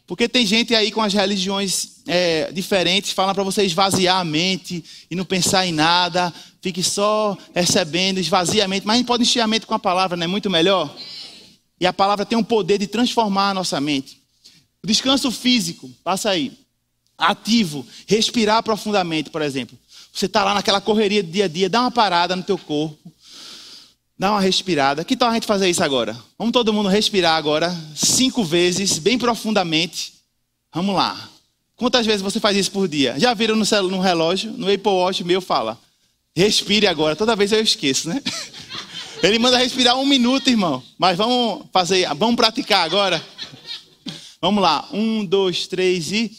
Porque 0.08 0.28
tem 0.28 0.44
gente 0.44 0.74
aí 0.74 0.90
com 0.90 1.00
as 1.00 1.14
religiões 1.14 2.02
é, 2.04 2.50
diferentes, 2.50 3.12
falam 3.12 3.32
para 3.32 3.44
você 3.44 3.62
esvaziar 3.62 4.18
a 4.18 4.24
mente 4.24 4.84
e 5.08 5.14
não 5.14 5.24
pensar 5.24 5.64
em 5.64 5.72
nada, 5.72 6.34
fique 6.60 6.82
só 6.82 7.38
recebendo, 7.54 8.18
esvazia 8.18 8.64
a 8.64 8.68
mente. 8.68 8.84
Mas 8.84 8.94
a 8.94 8.96
gente 8.98 9.06
pode 9.06 9.22
encher 9.22 9.38
a 9.38 9.46
mente 9.46 9.66
com 9.66 9.74
a 9.74 9.78
palavra, 9.78 10.16
não 10.16 10.24
é 10.24 10.26
muito 10.26 10.50
melhor? 10.50 10.92
E 11.78 11.86
a 11.86 11.92
palavra 11.92 12.26
tem 12.26 12.36
o 12.36 12.42
poder 12.42 12.76
de 12.78 12.88
transformar 12.88 13.50
a 13.50 13.54
nossa 13.54 13.80
mente. 13.80 14.20
Descanso 14.84 15.30
físico, 15.30 15.88
passa 16.02 16.30
aí 16.30 16.58
ativo, 17.20 17.86
respirar 18.06 18.62
profundamente, 18.62 19.30
por 19.30 19.42
exemplo. 19.42 19.78
Você 20.12 20.26
está 20.26 20.44
lá 20.44 20.54
naquela 20.54 20.80
correria 20.80 21.22
do 21.22 21.30
dia 21.30 21.44
a 21.44 21.48
dia, 21.48 21.68
dá 21.68 21.82
uma 21.82 21.90
parada 21.90 22.34
no 22.34 22.42
teu 22.42 22.58
corpo, 22.58 23.12
dá 24.18 24.32
uma 24.32 24.40
respirada. 24.40 25.04
Que 25.04 25.16
tal 25.16 25.30
a 25.30 25.34
gente 25.34 25.46
fazer 25.46 25.70
isso 25.70 25.84
agora? 25.84 26.16
Vamos 26.38 26.52
todo 26.52 26.72
mundo 26.72 26.88
respirar 26.88 27.36
agora, 27.36 27.74
cinco 27.94 28.42
vezes, 28.42 28.98
bem 28.98 29.18
profundamente. 29.18 30.14
Vamos 30.74 30.94
lá. 30.94 31.28
Quantas 31.76 32.04
vezes 32.04 32.20
você 32.20 32.38
faz 32.38 32.56
isso 32.56 32.70
por 32.70 32.86
dia? 32.86 33.18
Já 33.18 33.32
viram 33.32 33.56
no, 33.56 33.64
celu, 33.64 33.88
no 33.88 34.00
relógio? 34.00 34.52
No 34.52 34.70
Apple 34.70 34.92
Watch 34.92 35.24
meu 35.24 35.40
fala. 35.40 35.78
Respire 36.36 36.86
agora. 36.86 37.16
Toda 37.16 37.34
vez 37.34 37.52
eu 37.52 37.62
esqueço, 37.62 38.08
né? 38.08 38.22
Ele 39.22 39.38
manda 39.38 39.58
respirar 39.58 39.96
um 39.96 40.06
minuto, 40.06 40.48
irmão. 40.48 40.82
Mas 40.98 41.16
vamos 41.16 41.66
fazer, 41.72 42.06
vamos 42.14 42.36
praticar 42.36 42.84
agora. 42.84 43.22
Vamos 44.40 44.62
lá. 44.62 44.88
Um, 44.92 45.24
dois, 45.24 45.66
três 45.66 46.12
e. 46.12 46.30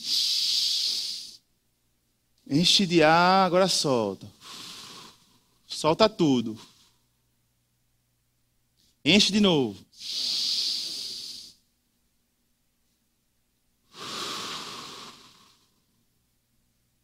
Enche 2.54 2.86
de 2.86 3.02
ar, 3.02 3.46
agora 3.46 3.70
solta. 3.70 4.30
Solta 5.66 6.10
tudo. 6.10 6.60
Enche 9.06 9.32
de 9.32 9.40
novo. 9.40 9.80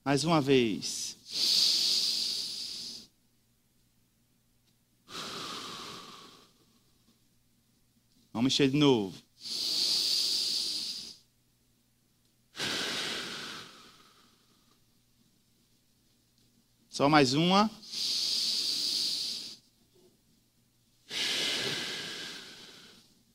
Mais 0.04 0.26
uma 0.26 0.42
vez. 0.42 1.16
Vamos 8.34 8.52
encher 8.52 8.70
de 8.70 8.76
novo. 8.76 9.27
Só 16.98 17.08
mais 17.08 17.36
uma. 17.36 17.70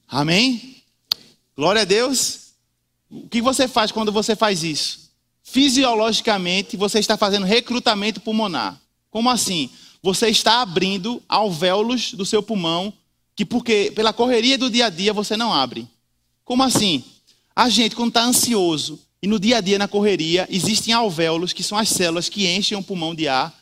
Amém? 0.09 0.83
Glória 1.55 1.83
a 1.83 1.85
Deus. 1.85 2.55
O 3.09 3.29
que 3.29 3.41
você 3.41 3.69
faz 3.69 3.93
quando 3.93 4.11
você 4.11 4.35
faz 4.35 4.65
isso? 4.65 5.13
Fisiologicamente, 5.45 6.77
você 6.77 6.99
está 6.99 7.17
fazendo 7.17 7.47
recrutamento 7.47 8.21
pulmonar. 8.21 8.81
Como 9.13 9.31
assim? 9.31 9.71
Você 10.03 10.29
está 10.29 10.61
abrindo 10.61 11.23
alvéolos 11.29 12.15
do 12.15 12.27
seu 12.27 12.43
pulmão 12.43 12.93
que 13.37 13.45
porque 13.45 13.93
pela 13.95 14.13
correria 14.13 14.59
do 14.59 14.69
dia 14.69 14.87
a 14.87 14.91
dia 14.91 15.13
você 15.13 15.37
não 15.37 15.55
abre. 15.55 15.87
Como 16.45 16.65
assim? 16.65 17.05
A 17.55 17.69
gente 17.69 17.95
quando 17.95 18.09
está 18.09 18.25
ansioso, 18.25 18.99
e 19.23 19.29
no 19.29 19.39
dia 19.39 19.59
a 19.59 19.61
dia, 19.61 19.79
na 19.79 19.87
correria, 19.87 20.49
existem 20.51 20.93
alvéolos, 20.93 21.53
que 21.53 21.63
são 21.63 21.79
as 21.79 21.89
células 21.89 22.29
que 22.29 22.49
enchem 22.49 22.77
o 22.77 22.83
pulmão 22.83 23.15
de 23.15 23.29
ar, 23.29 23.57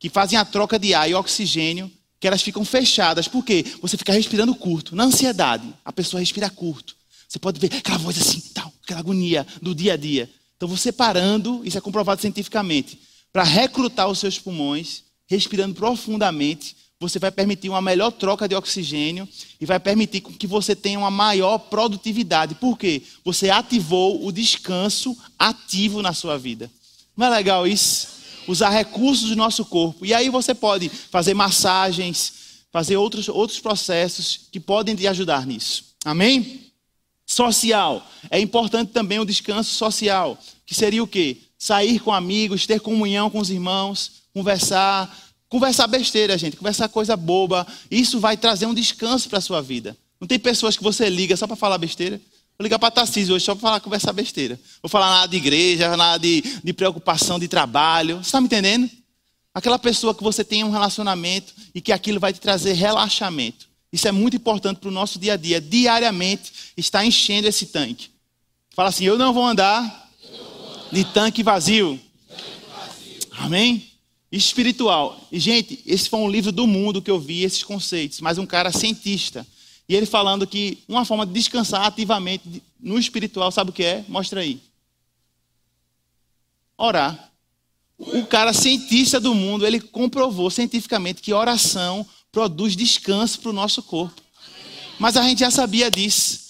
que 0.00 0.10
fazem 0.10 0.36
a 0.36 0.44
troca 0.44 0.78
de 0.78 0.94
ar 0.94 1.08
e 1.08 1.14
oxigênio, 1.14 1.90
que 2.18 2.26
elas 2.26 2.42
ficam 2.42 2.64
fechadas. 2.64 3.28
Por 3.28 3.44
quê? 3.44 3.64
Você 3.80 3.96
fica 3.96 4.12
respirando 4.12 4.52
curto. 4.54 4.96
Na 4.96 5.04
ansiedade, 5.04 5.72
a 5.84 5.92
pessoa 5.92 6.18
respira 6.18 6.50
curto. 6.50 6.96
Você 7.28 7.38
pode 7.38 7.60
ver 7.60 7.72
aquela 7.72 7.98
voz 7.98 8.18
assim, 8.18 8.40
tal, 8.52 8.72
aquela 8.82 8.98
agonia 8.98 9.46
do 9.62 9.74
dia 9.74 9.92
a 9.92 9.96
dia. 9.96 10.28
Então, 10.56 10.68
você 10.68 10.90
parando, 10.90 11.62
isso 11.64 11.78
é 11.78 11.80
comprovado 11.80 12.20
cientificamente, 12.20 12.98
para 13.32 13.44
recrutar 13.44 14.08
os 14.08 14.18
seus 14.18 14.38
pulmões, 14.38 15.04
respirando 15.28 15.74
profundamente, 15.74 16.74
você 16.98 17.18
vai 17.18 17.30
permitir 17.30 17.68
uma 17.68 17.82
melhor 17.82 18.10
troca 18.10 18.48
de 18.48 18.54
oxigênio 18.54 19.28
e 19.60 19.66
vai 19.66 19.78
permitir 19.78 20.22
que 20.22 20.46
você 20.46 20.74
tenha 20.74 20.98
uma 20.98 21.10
maior 21.10 21.58
produtividade. 21.58 22.54
Por 22.54 22.78
quê? 22.78 23.02
Você 23.22 23.50
ativou 23.50 24.24
o 24.24 24.32
descanso 24.32 25.16
ativo 25.38 26.00
na 26.00 26.14
sua 26.14 26.38
vida. 26.38 26.70
Não 27.14 27.26
é 27.26 27.30
legal 27.30 27.66
isso? 27.66 28.08
Usar 28.48 28.70
recursos 28.70 29.28
do 29.28 29.36
nosso 29.36 29.64
corpo. 29.64 30.06
E 30.06 30.14
aí 30.14 30.30
você 30.30 30.54
pode 30.54 30.88
fazer 30.88 31.34
massagens, 31.34 32.32
fazer 32.72 32.96
outros, 32.96 33.28
outros 33.28 33.60
processos 33.60 34.40
que 34.50 34.58
podem 34.58 34.94
te 34.94 35.06
ajudar 35.06 35.46
nisso. 35.46 35.84
Amém? 36.04 36.70
Social. 37.26 38.08
É 38.30 38.40
importante 38.40 38.92
também 38.92 39.18
o 39.18 39.24
descanso 39.24 39.74
social, 39.74 40.38
que 40.64 40.74
seria 40.74 41.02
o 41.02 41.06
quê? 41.06 41.38
Sair 41.58 42.00
com 42.00 42.12
amigos, 42.12 42.66
ter 42.66 42.80
comunhão 42.80 43.28
com 43.28 43.40
os 43.40 43.50
irmãos, 43.50 44.22
conversar, 44.32 45.25
Conversar 45.48 45.86
besteira, 45.86 46.36
gente, 46.36 46.56
conversar 46.56 46.88
coisa 46.88 47.16
boba, 47.16 47.66
isso 47.90 48.18
vai 48.18 48.36
trazer 48.36 48.66
um 48.66 48.74
descanso 48.74 49.28
para 49.28 49.38
a 49.38 49.42
sua 49.42 49.62
vida. 49.62 49.96
Não 50.20 50.26
tem 50.26 50.38
pessoas 50.38 50.76
que 50.76 50.82
você 50.82 51.08
liga 51.08 51.36
só 51.36 51.46
para 51.46 51.56
falar 51.56 51.78
besteira? 51.78 52.20
Vou 52.58 52.64
ligar 52.64 52.78
para 52.78 52.90
Tarcísio 52.90 53.34
hoje 53.34 53.44
só 53.44 53.54
para 53.54 53.62
falar, 53.62 53.80
conversar 53.80 54.12
besteira. 54.12 54.58
Vou 54.82 54.88
falar 54.88 55.10
nada 55.10 55.28
de 55.28 55.36
igreja, 55.36 55.94
nada 55.96 56.18
de, 56.18 56.42
de 56.64 56.72
preocupação 56.72 57.38
de 57.38 57.46
trabalho. 57.48 58.16
Você 58.16 58.28
está 58.28 58.40
me 58.40 58.46
entendendo? 58.46 58.90
Aquela 59.54 59.78
pessoa 59.78 60.14
que 60.14 60.22
você 60.22 60.42
tem 60.42 60.64
um 60.64 60.70
relacionamento 60.70 61.52
e 61.74 61.80
que 61.80 61.92
aquilo 61.92 62.18
vai 62.18 62.32
te 62.32 62.40
trazer 62.40 62.72
relaxamento. 62.72 63.68
Isso 63.92 64.08
é 64.08 64.12
muito 64.12 64.36
importante 64.36 64.78
para 64.78 64.88
o 64.88 64.92
nosso 64.92 65.18
dia 65.18 65.34
a 65.34 65.36
dia. 65.36 65.60
Diariamente 65.60 66.50
está 66.76 67.04
enchendo 67.04 67.46
esse 67.46 67.66
tanque. 67.66 68.10
Fala 68.74 68.88
assim: 68.88 69.04
eu 69.04 69.18
não 69.18 69.32
vou 69.32 69.46
andar 69.46 70.10
de 70.90 71.04
tanque 71.04 71.42
vazio. 71.42 72.00
Amém? 73.38 73.95
Espiritual. 74.30 75.20
E, 75.30 75.38
gente, 75.38 75.82
esse 75.86 76.08
foi 76.08 76.18
um 76.20 76.30
livro 76.30 76.52
do 76.52 76.66
mundo 76.66 77.00
que 77.00 77.10
eu 77.10 77.18
vi 77.18 77.42
esses 77.42 77.62
conceitos, 77.62 78.20
mas 78.20 78.38
um 78.38 78.46
cara 78.46 78.72
cientista. 78.72 79.46
E 79.88 79.94
ele 79.94 80.06
falando 80.06 80.46
que 80.46 80.78
uma 80.88 81.04
forma 81.04 81.24
de 81.24 81.32
descansar 81.32 81.84
ativamente 81.84 82.62
no 82.80 82.98
espiritual, 82.98 83.50
sabe 83.52 83.70
o 83.70 83.72
que 83.72 83.84
é? 83.84 84.04
Mostra 84.08 84.40
aí. 84.40 84.60
Orar. 86.76 87.32
O 87.98 88.26
cara 88.26 88.52
cientista 88.52 89.18
do 89.18 89.34
mundo, 89.34 89.66
ele 89.66 89.80
comprovou 89.80 90.50
cientificamente 90.50 91.22
que 91.22 91.32
oração 91.32 92.06
produz 92.30 92.76
descanso 92.76 93.40
para 93.40 93.50
o 93.50 93.54
nosso 93.54 93.82
corpo. 93.82 94.20
Mas 94.98 95.16
a 95.16 95.22
gente 95.22 95.38
já 95.38 95.50
sabia 95.50 95.90
disso. 95.90 96.46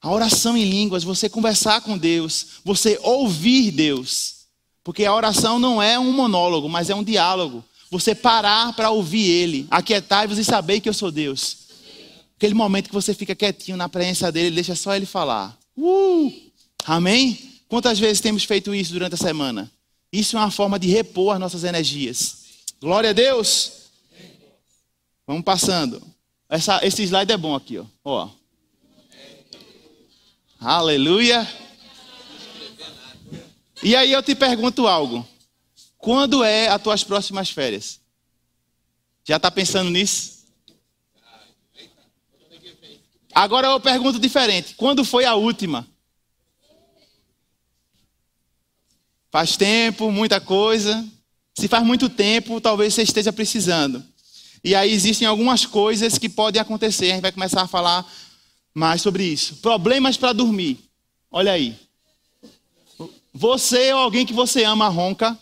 A 0.00 0.10
oração 0.10 0.56
em 0.56 0.64
línguas, 0.64 1.04
você 1.04 1.28
conversar 1.28 1.80
com 1.80 1.96
Deus, 1.96 2.60
você 2.64 2.98
ouvir 3.02 3.70
Deus. 3.70 4.41
Porque 4.84 5.04
a 5.04 5.14
oração 5.14 5.58
não 5.58 5.82
é 5.82 5.98
um 5.98 6.12
monólogo, 6.12 6.68
mas 6.68 6.90
é 6.90 6.94
um 6.94 7.04
diálogo. 7.04 7.64
Você 7.90 8.14
parar 8.14 8.72
para 8.74 8.90
ouvir 8.90 9.28
Ele. 9.28 9.66
Aquietai-vos 9.70 10.38
e 10.38 10.44
saber 10.44 10.80
que 10.80 10.88
eu 10.88 10.94
sou 10.94 11.10
Deus. 11.10 11.58
Aquele 12.36 12.54
momento 12.54 12.88
que 12.88 12.94
você 12.94 13.14
fica 13.14 13.36
quietinho 13.36 13.76
na 13.76 13.88
presença 13.88 14.32
dele, 14.32 14.56
deixa 14.56 14.74
só 14.74 14.96
ele 14.96 15.06
falar. 15.06 15.56
Uh! 15.76 16.32
Amém? 16.84 17.38
Quantas 17.68 18.00
vezes 18.00 18.20
temos 18.20 18.42
feito 18.42 18.74
isso 18.74 18.92
durante 18.92 19.14
a 19.14 19.16
semana? 19.16 19.70
Isso 20.12 20.36
é 20.36 20.40
uma 20.40 20.50
forma 20.50 20.76
de 20.78 20.88
repor 20.88 21.34
as 21.34 21.40
nossas 21.40 21.62
energias. 21.62 22.38
Glória 22.80 23.10
a 23.10 23.12
Deus. 23.12 23.72
Vamos 25.24 25.44
passando. 25.44 26.02
Essa, 26.48 26.84
esse 26.84 27.04
slide 27.04 27.32
é 27.32 27.36
bom 27.36 27.54
aqui, 27.54 27.78
ó. 27.78 27.86
ó. 28.04 28.28
Aleluia. 30.60 31.48
E 33.82 33.96
aí 33.96 34.12
eu 34.12 34.22
te 34.22 34.34
pergunto 34.34 34.86
algo. 34.86 35.26
Quando 35.98 36.44
é 36.44 36.68
as 36.68 36.80
tuas 36.80 37.02
próximas 37.02 37.50
férias? 37.50 38.00
Já 39.24 39.36
está 39.36 39.50
pensando 39.50 39.90
nisso? 39.90 40.42
Agora 43.34 43.68
eu 43.68 43.80
pergunto 43.80 44.18
diferente. 44.18 44.74
Quando 44.76 45.04
foi 45.04 45.24
a 45.24 45.34
última? 45.34 45.86
Faz 49.30 49.56
tempo, 49.56 50.10
muita 50.10 50.40
coisa. 50.40 51.04
Se 51.54 51.66
faz 51.66 51.84
muito 51.84 52.08
tempo, 52.08 52.60
talvez 52.60 52.94
você 52.94 53.02
esteja 53.02 53.32
precisando. 53.32 54.04
E 54.62 54.74
aí 54.74 54.92
existem 54.92 55.26
algumas 55.26 55.66
coisas 55.66 56.18
que 56.18 56.28
podem 56.28 56.60
acontecer. 56.60 57.06
A 57.06 57.14
gente 57.14 57.22
vai 57.22 57.32
começar 57.32 57.62
a 57.62 57.66
falar 57.66 58.06
mais 58.74 59.02
sobre 59.02 59.24
isso. 59.24 59.56
Problemas 59.56 60.16
para 60.16 60.32
dormir. 60.32 60.78
Olha 61.30 61.52
aí. 61.52 61.76
Você 63.32 63.92
ou 63.92 64.00
alguém 64.00 64.26
que 64.26 64.32
você 64.32 64.64
ama 64.64 64.88
ronca? 64.88 65.38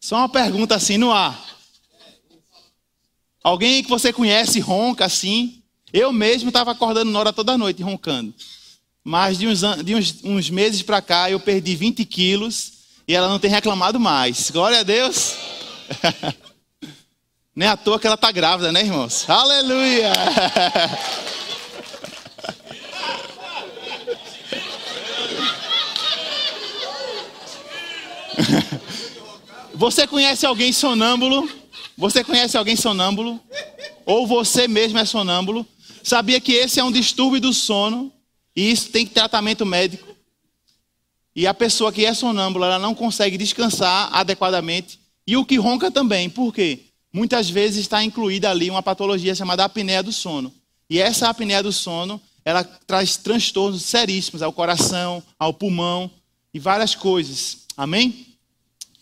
Só 0.00 0.16
uma 0.16 0.28
pergunta 0.28 0.74
assim 0.74 0.96
no 0.96 1.10
ar. 1.10 1.38
Alguém 3.42 3.82
que 3.82 3.90
você 3.90 4.12
conhece 4.12 4.60
ronca 4.60 5.04
assim? 5.04 5.62
Eu 5.92 6.12
mesmo 6.12 6.48
estava 6.48 6.70
acordando 6.70 7.10
na 7.10 7.18
hora 7.18 7.32
toda 7.32 7.58
noite 7.58 7.82
roncando. 7.82 8.32
Mas 9.02 9.38
de 9.38 9.48
uns, 9.48 9.60
de 9.84 9.94
uns, 9.94 10.16
uns 10.22 10.50
meses 10.50 10.82
para 10.82 11.00
cá 11.00 11.30
eu 11.30 11.40
perdi 11.40 11.74
20 11.74 12.04
quilos 12.04 12.72
e 13.06 13.14
ela 13.14 13.28
não 13.28 13.38
tem 13.38 13.50
reclamado 13.50 13.98
mais. 13.98 14.50
Glória 14.50 14.80
a 14.80 14.82
Deus. 14.82 15.34
Nem 17.54 17.66
é 17.66 17.72
à 17.72 17.76
toa 17.76 17.98
que 17.98 18.06
ela 18.06 18.14
está 18.14 18.30
grávida, 18.30 18.70
né, 18.70 18.82
irmãos? 18.82 19.28
Aleluia! 19.28 20.12
Você 29.74 30.06
conhece 30.06 30.44
alguém 30.44 30.72
sonâmbulo? 30.72 31.48
Você 31.96 32.24
conhece 32.24 32.56
alguém 32.56 32.76
sonâmbulo? 32.76 33.40
Ou 34.06 34.26
você 34.26 34.66
mesmo 34.66 34.98
é 34.98 35.04
sonâmbulo? 35.04 35.66
Sabia 36.02 36.40
que 36.40 36.52
esse 36.52 36.80
é 36.80 36.84
um 36.84 36.90
distúrbio 36.90 37.40
do 37.40 37.52
sono 37.52 38.12
e 38.56 38.70
isso 38.70 38.90
tem 38.90 39.06
tratamento 39.06 39.66
médico. 39.66 40.08
E 41.36 41.46
a 41.46 41.54
pessoa 41.54 41.92
que 41.92 42.04
é 42.04 42.14
sonâmbula, 42.14 42.66
ela 42.66 42.78
não 42.78 42.94
consegue 42.94 43.36
descansar 43.36 44.08
adequadamente. 44.12 44.98
E 45.26 45.36
o 45.36 45.44
que 45.44 45.56
ronca 45.56 45.90
também. 45.90 46.28
Por 46.28 46.52
quê? 46.52 46.80
Muitas 47.12 47.48
vezes 47.48 47.80
está 47.80 48.02
incluída 48.02 48.50
ali 48.50 48.70
uma 48.70 48.82
patologia 48.82 49.34
chamada 49.34 49.64
apneia 49.64 50.02
do 50.02 50.12
sono. 50.12 50.52
E 50.90 50.98
essa 51.00 51.28
apneia 51.28 51.62
do 51.62 51.72
sono, 51.72 52.20
ela 52.44 52.64
traz 52.64 53.16
transtornos 53.16 53.82
seríssimos 53.82 54.42
ao 54.42 54.52
coração, 54.52 55.22
ao 55.38 55.52
pulmão 55.52 56.10
e 56.52 56.58
várias 56.58 56.94
coisas. 56.94 57.58
Amém? 57.76 58.27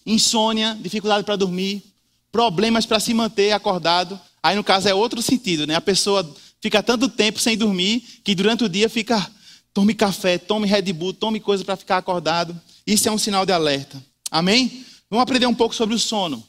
Insônia, 0.07 0.79
dificuldade 0.81 1.25
para 1.25 1.37
dormir, 1.37 1.83
problemas 2.31 2.87
para 2.87 3.01
se 3.01 3.13
manter 3.13 3.53
acordado. 3.53 4.19
Aí 4.43 4.55
no 4.55 4.65
caso 4.65 4.89
é 4.89 4.95
outro 4.95 5.21
sentido, 5.21 5.67
né? 5.67 5.75
A 5.75 5.81
pessoa 5.81 6.35
fica 6.63 6.83
tanto 6.83 7.09
tempo 7.09 7.41
sem 7.41 7.57
dormir 7.57 8.01
que 8.23 8.35
durante 8.35 8.65
o 8.65 8.69
dia 8.69 8.89
fica 8.89 9.31
Tome 9.77 9.93
café, 9.93 10.39
tome 10.39 10.67
Red 10.67 10.91
Bull, 10.95 11.13
tome 11.13 11.39
coisa 11.39 11.63
para 11.63 11.77
ficar 11.77 11.99
acordado. 11.99 12.59
Isso 12.87 13.11
é 13.11 13.13
um 13.13 13.19
sinal 13.19 13.45
de 13.45 13.53
alerta. 13.53 14.03
Amém? 14.31 14.87
Vamos 15.11 15.23
aprender 15.23 15.45
um 15.45 15.55
pouco 15.55 15.75
sobre 15.75 15.95
o 15.95 15.99
sono, 15.99 16.43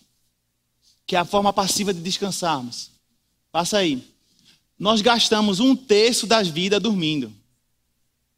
que 1.05 1.13
é 1.13 1.19
a 1.19 1.25
forma 1.25 1.51
passiva 1.51 1.93
de 1.93 1.99
descansarmos. 1.99 2.89
Passa 3.51 3.79
aí. 3.79 4.01
Nós 4.79 5.01
gastamos 5.01 5.59
um 5.59 5.75
terço 5.75 6.25
das 6.25 6.47
vidas 6.47 6.81
dormindo. 6.81 7.29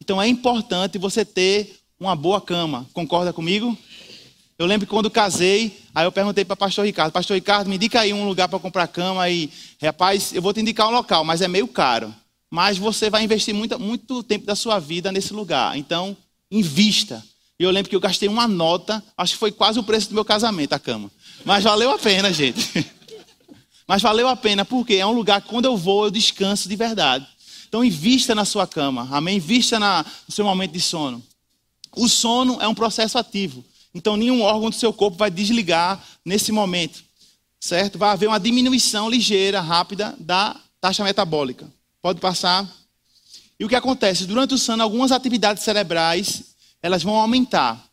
Então 0.01 0.19
é 0.19 0.27
importante 0.27 0.97
você 0.97 1.23
ter 1.23 1.79
uma 1.99 2.15
boa 2.15 2.41
cama. 2.41 2.89
Concorda 2.91 3.31
comigo? 3.31 3.77
Eu 4.59 4.67
lembro 4.67 4.85
que 4.85 4.91
quando 4.91 5.09
casei, 5.09 5.79
aí 5.95 6.05
eu 6.05 6.11
perguntei 6.11 6.45
para 6.45 6.53
o 6.53 6.57
pastor 6.57 6.85
Ricardo, 6.85 7.11
pastor 7.11 7.33
Ricardo, 7.33 7.67
me 7.67 7.77
indica 7.77 8.01
aí 8.01 8.13
um 8.13 8.27
lugar 8.27 8.47
para 8.47 8.59
comprar 8.59 8.85
cama 8.87 9.27
e, 9.29 9.49
rapaz, 9.81 10.33
eu 10.33 10.41
vou 10.41 10.53
te 10.53 10.59
indicar 10.59 10.87
um 10.87 10.91
local, 10.91 11.23
mas 11.23 11.41
é 11.41 11.47
meio 11.47 11.67
caro 11.67 12.13
mas 12.49 12.77
você 12.77 13.09
vai 13.09 13.23
investir 13.23 13.53
muito, 13.53 13.79
muito 13.79 14.23
tempo 14.23 14.45
da 14.45 14.55
sua 14.55 14.79
vida 14.79 15.11
nesse 15.11 15.33
lugar. 15.33 15.77
Então, 15.77 16.17
invista. 16.49 17.23
E 17.59 17.63
eu 17.63 17.69
lembro 17.69 17.89
que 17.89 17.95
eu 17.95 17.99
gastei 17.99 18.27
uma 18.27 18.47
nota, 18.47 19.03
acho 19.17 19.33
que 19.33 19.39
foi 19.39 19.51
quase 19.51 19.77
o 19.77 19.83
preço 19.83 20.09
do 20.09 20.15
meu 20.15 20.25
casamento, 20.25 20.73
a 20.73 20.79
cama. 20.79 21.11
Mas 21.45 21.63
valeu 21.63 21.91
a 21.91 21.99
pena, 21.99 22.33
gente. 22.33 22.85
Mas 23.87 24.01
valeu 24.01 24.27
a 24.27 24.35
pena, 24.35 24.63
porque 24.63 24.95
é 24.95 25.05
um 25.05 25.11
lugar 25.11 25.41
que 25.41 25.47
quando 25.47 25.65
eu 25.65 25.75
vou, 25.75 26.05
eu 26.05 26.11
descanso 26.11 26.69
de 26.69 26.75
verdade. 26.75 27.27
Então, 27.67 27.83
invista 27.83 28.33
na 28.33 28.45
sua 28.45 28.65
cama, 28.65 29.07
amém? 29.11 29.37
Invista 29.37 29.79
na, 29.79 30.05
no 30.27 30.33
seu 30.33 30.45
momento 30.45 30.71
de 30.71 30.79
sono. 30.79 31.23
O 31.95 32.07
sono 32.07 32.59
é 32.61 32.67
um 32.67 32.75
processo 32.75 33.17
ativo. 33.17 33.63
Então, 33.93 34.15
nenhum 34.15 34.41
órgão 34.41 34.69
do 34.69 34.75
seu 34.75 34.93
corpo 34.93 35.17
vai 35.17 35.31
desligar 35.31 36.03
nesse 36.23 36.51
momento, 36.51 37.03
certo? 37.59 37.97
Vai 37.97 38.11
haver 38.11 38.27
uma 38.27 38.39
diminuição 38.39 39.09
ligeira, 39.09 39.61
rápida 39.61 40.15
da 40.19 40.55
taxa 40.79 41.03
metabólica. 41.03 41.67
Pode 42.01 42.19
passar. 42.19 42.67
E 43.59 43.65
o 43.65 43.69
que 43.69 43.75
acontece? 43.75 44.25
Durante 44.25 44.53
o 44.53 44.57
sono, 44.57 44.83
algumas 44.83 45.11
atividades 45.11 45.63
cerebrais, 45.63 46.55
elas 46.81 47.03
vão 47.03 47.15
aumentar, 47.15 47.83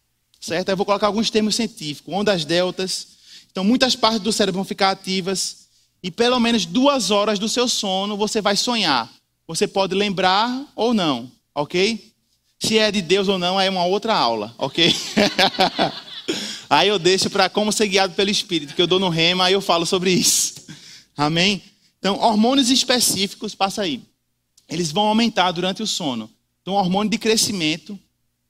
certo? 0.41 0.69
Eu 0.69 0.77
vou 0.77 0.87
colocar 0.87 1.07
alguns 1.07 1.31
termos 1.31 1.57
científicos, 1.57 2.13
ondas 2.13 2.45
deltas. 2.45 3.09
Então, 3.51 3.65
muitas 3.65 3.97
partes 3.97 4.21
do 4.21 4.33
cérebro 4.33 4.59
vão 4.59 4.65
ficar 4.65 4.91
ativas. 4.91 5.67
E 6.03 6.11
pelo 6.11 6.39
menos 6.39 6.67
duas 6.67 7.11
horas 7.11 7.39
do 7.39 7.49
seu 7.49 7.67
sono, 7.69 8.17
você 8.17 8.41
vai 8.41 8.55
sonhar. 8.55 9.11
Você 9.49 9.67
pode 9.67 9.95
lembrar 9.95 10.65
ou 10.77 10.93
não, 10.93 11.31
ok? 11.55 12.13
Se 12.59 12.79
é 12.79 12.91
de 12.91 13.03
Deus 13.03 13.29
ou 13.29 13.39
não, 13.39 13.61
é 13.61 13.69
uma 13.69 13.85
outra 13.85 14.15
aula, 14.15 14.55
ok? 14.59 14.95
aí 16.71 16.89
eu 16.89 16.99
deixo 16.99 17.29
para 17.29 17.49
como 17.49 17.71
ser 17.71 17.89
guiado 17.89 18.15
pelo 18.15 18.31
Espírito, 18.31 18.75
que 18.75 18.81
eu 18.81 18.87
dou 18.87 18.99
no 18.99 19.09
rema, 19.09 19.45
aí 19.45 19.53
eu 19.53 19.61
falo 19.61 19.85
sobre 19.85 20.11
isso. 20.11 20.55
Amém? 21.17 21.63
Então, 21.99 22.19
hormônios 22.19 22.71
específicos, 22.71 23.55
passa 23.55 23.83
aí. 23.83 24.03
Eles 24.69 24.91
vão 24.91 25.07
aumentar 25.07 25.53
durante 25.53 25.83
o 25.83 25.87
sono. 25.87 26.31
Então, 26.63 26.75
hormônio 26.75 27.11
de 27.11 27.19
crescimento 27.19 27.99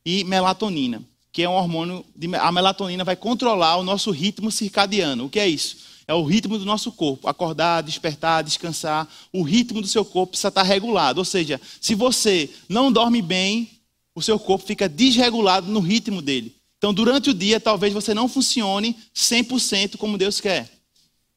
e 0.05 0.25
melatonina, 0.25 1.03
que 1.33 1.43
é 1.43 1.49
um 1.49 1.55
hormônio. 1.55 2.05
De, 2.15 2.35
a 2.35 2.51
melatonina 2.51 3.05
vai 3.05 3.17
controlar 3.17 3.77
o 3.77 3.83
nosso 3.83 4.11
ritmo 4.11 4.51
circadiano. 4.51 5.27
O 5.27 5.31
que 5.31 5.39
é 5.39 5.49
isso? 5.49 5.79
É 6.09 6.15
o 6.15 6.23
ritmo 6.23 6.59
do 6.59 6.65
nosso 6.65 6.93
corpo. 6.93 7.29
Acordar, 7.29 7.83
despertar, 7.83 8.43
descansar. 8.43 9.09
O 9.33 9.43
ritmo 9.43 9.83
do 9.83 9.87
seu 9.89 10.05
corpo 10.05 10.31
precisa 10.31 10.49
estar 10.49 10.63
regulado. 10.63 11.19
Ou 11.19 11.25
seja, 11.25 11.61
se 11.81 11.95
você 11.95 12.49
não 12.69 12.93
dorme 12.93 13.21
bem, 13.21 13.71
o 14.17 14.23
seu 14.23 14.39
corpo 14.39 14.67
fica 14.67 14.89
desregulado 14.89 15.71
no 15.71 15.79
ritmo 15.79 16.23
dele. 16.23 16.57
Então, 16.79 16.93
durante 16.95 17.29
o 17.29 17.35
dia, 17.35 17.61
talvez 17.61 17.93
você 17.93 18.15
não 18.15 18.27
funcione 18.27 18.97
100% 19.15 19.99
como 19.99 20.17
Deus 20.17 20.41
quer. 20.41 20.71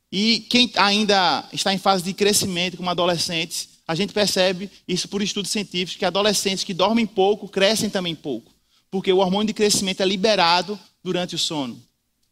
E 0.09 0.39
quem 0.49 0.71
ainda 0.77 1.47
está 1.51 1.73
em 1.73 1.77
fase 1.77 2.05
de 2.05 2.13
crescimento, 2.13 2.77
como 2.77 2.89
adolescentes, 2.89 3.67
a 3.85 3.93
gente 3.93 4.13
percebe 4.13 4.71
isso 4.87 5.09
por 5.09 5.21
estudos 5.21 5.51
científicos, 5.51 5.97
que 5.97 6.05
adolescentes 6.05 6.63
que 6.63 6.73
dormem 6.73 7.05
pouco 7.05 7.49
crescem 7.49 7.89
também 7.89 8.15
pouco. 8.15 8.49
Porque 8.89 9.11
o 9.11 9.17
hormônio 9.17 9.47
de 9.47 9.53
crescimento 9.53 10.01
é 10.01 10.05
liberado 10.05 10.79
durante 11.03 11.35
o 11.35 11.37
sono. 11.37 11.79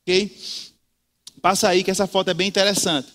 Ok? 0.02 0.38
Passa 1.42 1.68
aí 1.68 1.84
que 1.84 1.92
essa 1.92 2.08
foto 2.08 2.30
é 2.30 2.34
bem 2.34 2.48
interessante. 2.48 3.10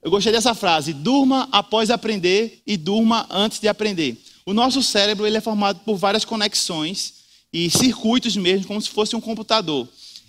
Eu 0.00 0.10
gostei 0.10 0.32
dessa 0.32 0.54
frase: 0.54 0.92
durma 0.92 1.48
após 1.50 1.90
aprender 1.90 2.62
e 2.64 2.76
durma 2.76 3.26
antes 3.28 3.58
de 3.58 3.66
aprender. 3.66 4.16
O 4.46 4.52
nosso 4.52 4.82
cérebro 4.82 5.26
ele 5.26 5.36
é 5.36 5.40
formado 5.40 5.80
por 5.80 5.96
várias 5.96 6.24
conexões 6.24 7.14
e 7.52 7.70
circuitos 7.70 8.36
mesmo, 8.36 8.66
como 8.66 8.80
se 8.80 8.90
fosse 8.90 9.16
um 9.16 9.20
computador. 9.20 9.88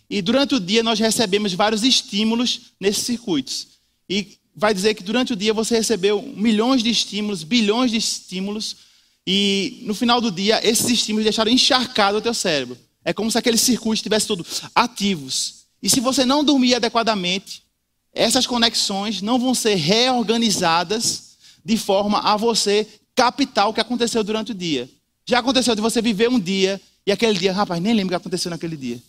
E 0.10 0.21
durante 0.21 0.56
o 0.56 0.60
dia 0.60 0.84
nós 0.84 0.99
recebemos 0.99 1.54
vários 1.54 1.84
estímulos 1.84 2.73
nesses 2.80 3.04
circuitos. 3.04 3.67
E 4.10 4.38
vai 4.56 4.73
dizer 4.73 4.93
que 4.93 5.04
durante 5.04 5.34
o 5.34 5.36
dia 5.36 5.54
você 5.54 5.75
recebeu 5.75 6.21
milhões 6.21 6.82
de 6.82 6.89
estímulos, 6.89 7.43
bilhões 7.43 7.91
de 7.91 7.97
estímulos, 7.97 8.78
e 9.28 9.80
no 9.82 9.93
final 9.93 10.21
do 10.21 10.32
dia 10.32 10.65
esses 10.65 10.89
estímulos 10.89 11.25
deixaram 11.25 11.51
encharcado 11.51 12.19
o 12.19 12.21
teu 12.21 12.34
cérebro. 12.34 12.78
É 13.04 13.12
como 13.12 13.30
se 13.30 13.38
aqueles 13.38 13.62
circuitos 13.62 13.99
estivessem 13.99 14.28
todos 14.28 14.62
ativos. 14.73 15.65
E 15.82 15.89
se 15.89 15.99
você 15.99 16.23
não 16.23 16.43
dormir 16.43 16.75
adequadamente, 16.75 17.63
essas 18.13 18.47
conexões 18.47 19.21
não 19.21 19.38
vão 19.38 19.54
ser 19.54 19.75
reorganizadas 19.75 21.36
de 21.63 21.78
forma 21.78 22.19
a 22.19 22.38
você 22.38 22.88
captar 23.15 23.69
o 23.69 23.73
que 23.73 23.82
aconteceu 23.82 24.23
durante 24.23 24.51
o 24.51 24.56
dia. 24.56 24.89
Já 25.25 25.39
aconteceu 25.39 25.73
de 25.73 25.82
você 25.82 26.01
viver 26.01 26.30
um 26.30 26.39
dia 26.39 26.80
e 27.06 27.12
aquele 27.12 27.38
dia, 27.38 27.54
rapaz, 27.54 27.82
nem 27.82 27.93
lembro 27.93 28.08
o 28.08 28.19
que 28.19 28.21
aconteceu 28.21 28.49
naquele 28.49 28.75
dia. 28.75 29.01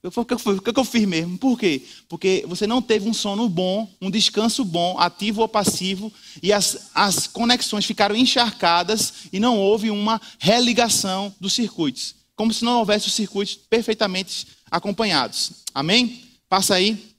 O 0.00 0.10
que, 0.24 0.32
eu, 0.32 0.60
que 0.60 0.78
eu 0.78 0.84
fiz 0.84 1.04
mesmo? 1.06 1.36
Por 1.36 1.58
quê? 1.58 1.82
Porque 2.08 2.44
você 2.46 2.68
não 2.68 2.80
teve 2.80 3.08
um 3.08 3.12
sono 3.12 3.48
bom, 3.48 3.90
um 4.00 4.10
descanso 4.10 4.64
bom, 4.64 4.96
ativo 4.96 5.40
ou 5.40 5.48
passivo, 5.48 6.12
e 6.40 6.52
as, 6.52 6.90
as 6.94 7.26
conexões 7.26 7.84
ficaram 7.84 8.14
encharcadas 8.14 9.12
e 9.32 9.40
não 9.40 9.58
houve 9.58 9.90
uma 9.90 10.20
religação 10.38 11.34
dos 11.40 11.52
circuitos. 11.52 12.14
Como 12.36 12.54
se 12.54 12.64
não 12.64 12.78
houvesse 12.78 13.08
os 13.08 13.12
circuitos 13.12 13.56
perfeitamente 13.56 14.46
acompanhados. 14.70 15.50
Amém? 15.74 16.22
Passa 16.48 16.76
aí. 16.76 17.17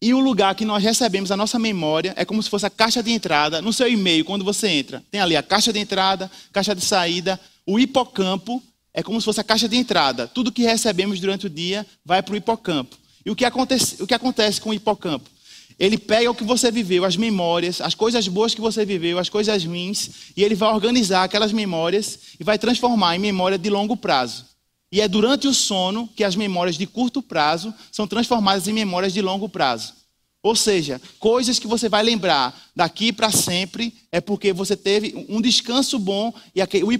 E 0.00 0.14
o 0.14 0.20
lugar 0.20 0.54
que 0.54 0.64
nós 0.64 0.82
recebemos 0.82 1.32
a 1.32 1.36
nossa 1.36 1.58
memória 1.58 2.14
é 2.16 2.24
como 2.24 2.40
se 2.40 2.48
fosse 2.48 2.64
a 2.64 2.70
caixa 2.70 3.02
de 3.02 3.10
entrada 3.10 3.60
no 3.60 3.72
seu 3.72 3.88
e-mail, 3.88 4.24
quando 4.24 4.44
você 4.44 4.68
entra. 4.68 5.02
Tem 5.10 5.20
ali 5.20 5.36
a 5.36 5.42
caixa 5.42 5.72
de 5.72 5.80
entrada, 5.80 6.30
caixa 6.52 6.74
de 6.74 6.84
saída, 6.84 7.38
o 7.66 7.80
hipocampo 7.80 8.62
é 8.94 9.02
como 9.02 9.20
se 9.20 9.24
fosse 9.24 9.40
a 9.40 9.44
caixa 9.44 9.68
de 9.68 9.76
entrada. 9.76 10.28
Tudo 10.28 10.52
que 10.52 10.62
recebemos 10.62 11.18
durante 11.18 11.46
o 11.46 11.50
dia 11.50 11.84
vai 12.04 12.22
para 12.22 12.32
o 12.32 12.36
hipocampo. 12.36 12.96
E 13.26 13.30
o 13.30 13.36
que, 13.36 13.44
acontece, 13.44 14.02
o 14.02 14.06
que 14.06 14.14
acontece 14.14 14.60
com 14.60 14.70
o 14.70 14.74
hipocampo? 14.74 15.28
Ele 15.78 15.98
pega 15.98 16.30
o 16.30 16.34
que 16.34 16.42
você 16.42 16.72
viveu, 16.72 17.04
as 17.04 17.16
memórias, 17.16 17.80
as 17.80 17.94
coisas 17.94 18.26
boas 18.26 18.54
que 18.54 18.60
você 18.60 18.84
viveu, 18.84 19.18
as 19.18 19.28
coisas 19.28 19.64
ruins, 19.64 20.10
e 20.36 20.42
ele 20.42 20.54
vai 20.54 20.72
organizar 20.72 21.24
aquelas 21.24 21.52
memórias 21.52 22.18
e 22.38 22.42
vai 22.42 22.58
transformar 22.58 23.14
em 23.14 23.20
memória 23.20 23.58
de 23.58 23.70
longo 23.70 23.96
prazo. 23.96 24.47
E 24.90 25.00
é 25.00 25.08
durante 25.08 25.46
o 25.46 25.54
sono 25.54 26.08
que 26.16 26.24
as 26.24 26.34
memórias 26.34 26.76
de 26.76 26.86
curto 26.86 27.20
prazo 27.20 27.74
são 27.92 28.06
transformadas 28.06 28.66
em 28.68 28.72
memórias 28.72 29.12
de 29.12 29.20
longo 29.20 29.48
prazo. 29.48 29.92
Ou 30.42 30.54
seja, 30.54 31.00
coisas 31.18 31.58
que 31.58 31.66
você 31.66 31.88
vai 31.88 32.02
lembrar 32.02 32.56
daqui 32.74 33.12
para 33.12 33.30
sempre 33.30 33.92
é 34.10 34.20
porque 34.20 34.52
você 34.52 34.76
teve 34.76 35.26
um 35.28 35.40
descanso 35.40 35.98
bom 35.98 36.32
e 36.54 36.62
o 36.82 36.92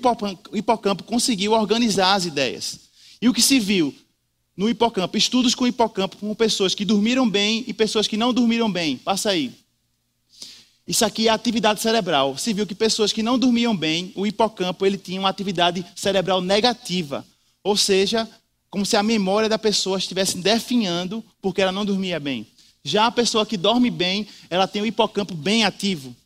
hipocampo 0.56 1.04
conseguiu 1.04 1.52
organizar 1.52 2.14
as 2.14 2.26
ideias. 2.26 2.80
E 3.22 3.28
o 3.28 3.32
que 3.32 3.40
se 3.40 3.58
viu 3.58 3.94
no 4.56 4.68
hipocampo? 4.68 5.16
Estudos 5.16 5.54
com 5.54 5.66
hipocampo 5.66 6.16
com 6.16 6.34
pessoas 6.34 6.74
que 6.74 6.84
dormiram 6.84 7.28
bem 7.28 7.64
e 7.66 7.72
pessoas 7.72 8.06
que 8.06 8.16
não 8.16 8.34
dormiram 8.34 8.70
bem. 8.70 8.96
Passa 8.96 9.30
aí. 9.30 9.52
Isso 10.86 11.04
aqui 11.04 11.28
é 11.28 11.30
atividade 11.30 11.80
cerebral. 11.80 12.36
Se 12.36 12.52
viu 12.52 12.66
que 12.66 12.74
pessoas 12.74 13.12
que 13.12 13.22
não 13.22 13.38
dormiam 13.38 13.76
bem, 13.76 14.12
o 14.16 14.26
hipocampo 14.26 14.84
ele 14.84 14.98
tinha 14.98 15.20
uma 15.20 15.28
atividade 15.28 15.86
cerebral 15.94 16.40
negativa. 16.40 17.24
Ou 17.68 17.76
seja, 17.76 18.26
como 18.70 18.86
se 18.86 18.96
a 18.96 19.02
memória 19.02 19.46
da 19.46 19.58
pessoa 19.58 19.98
estivesse 19.98 20.38
definhando 20.38 21.22
porque 21.38 21.60
ela 21.60 21.70
não 21.70 21.84
dormia 21.84 22.18
bem. 22.18 22.46
Já 22.82 23.04
a 23.04 23.12
pessoa 23.12 23.44
que 23.44 23.58
dorme 23.58 23.90
bem, 23.90 24.26
ela 24.48 24.66
tem 24.66 24.80
o 24.80 24.86
hipocampo 24.86 25.34
bem 25.34 25.64
ativo. 25.64 26.16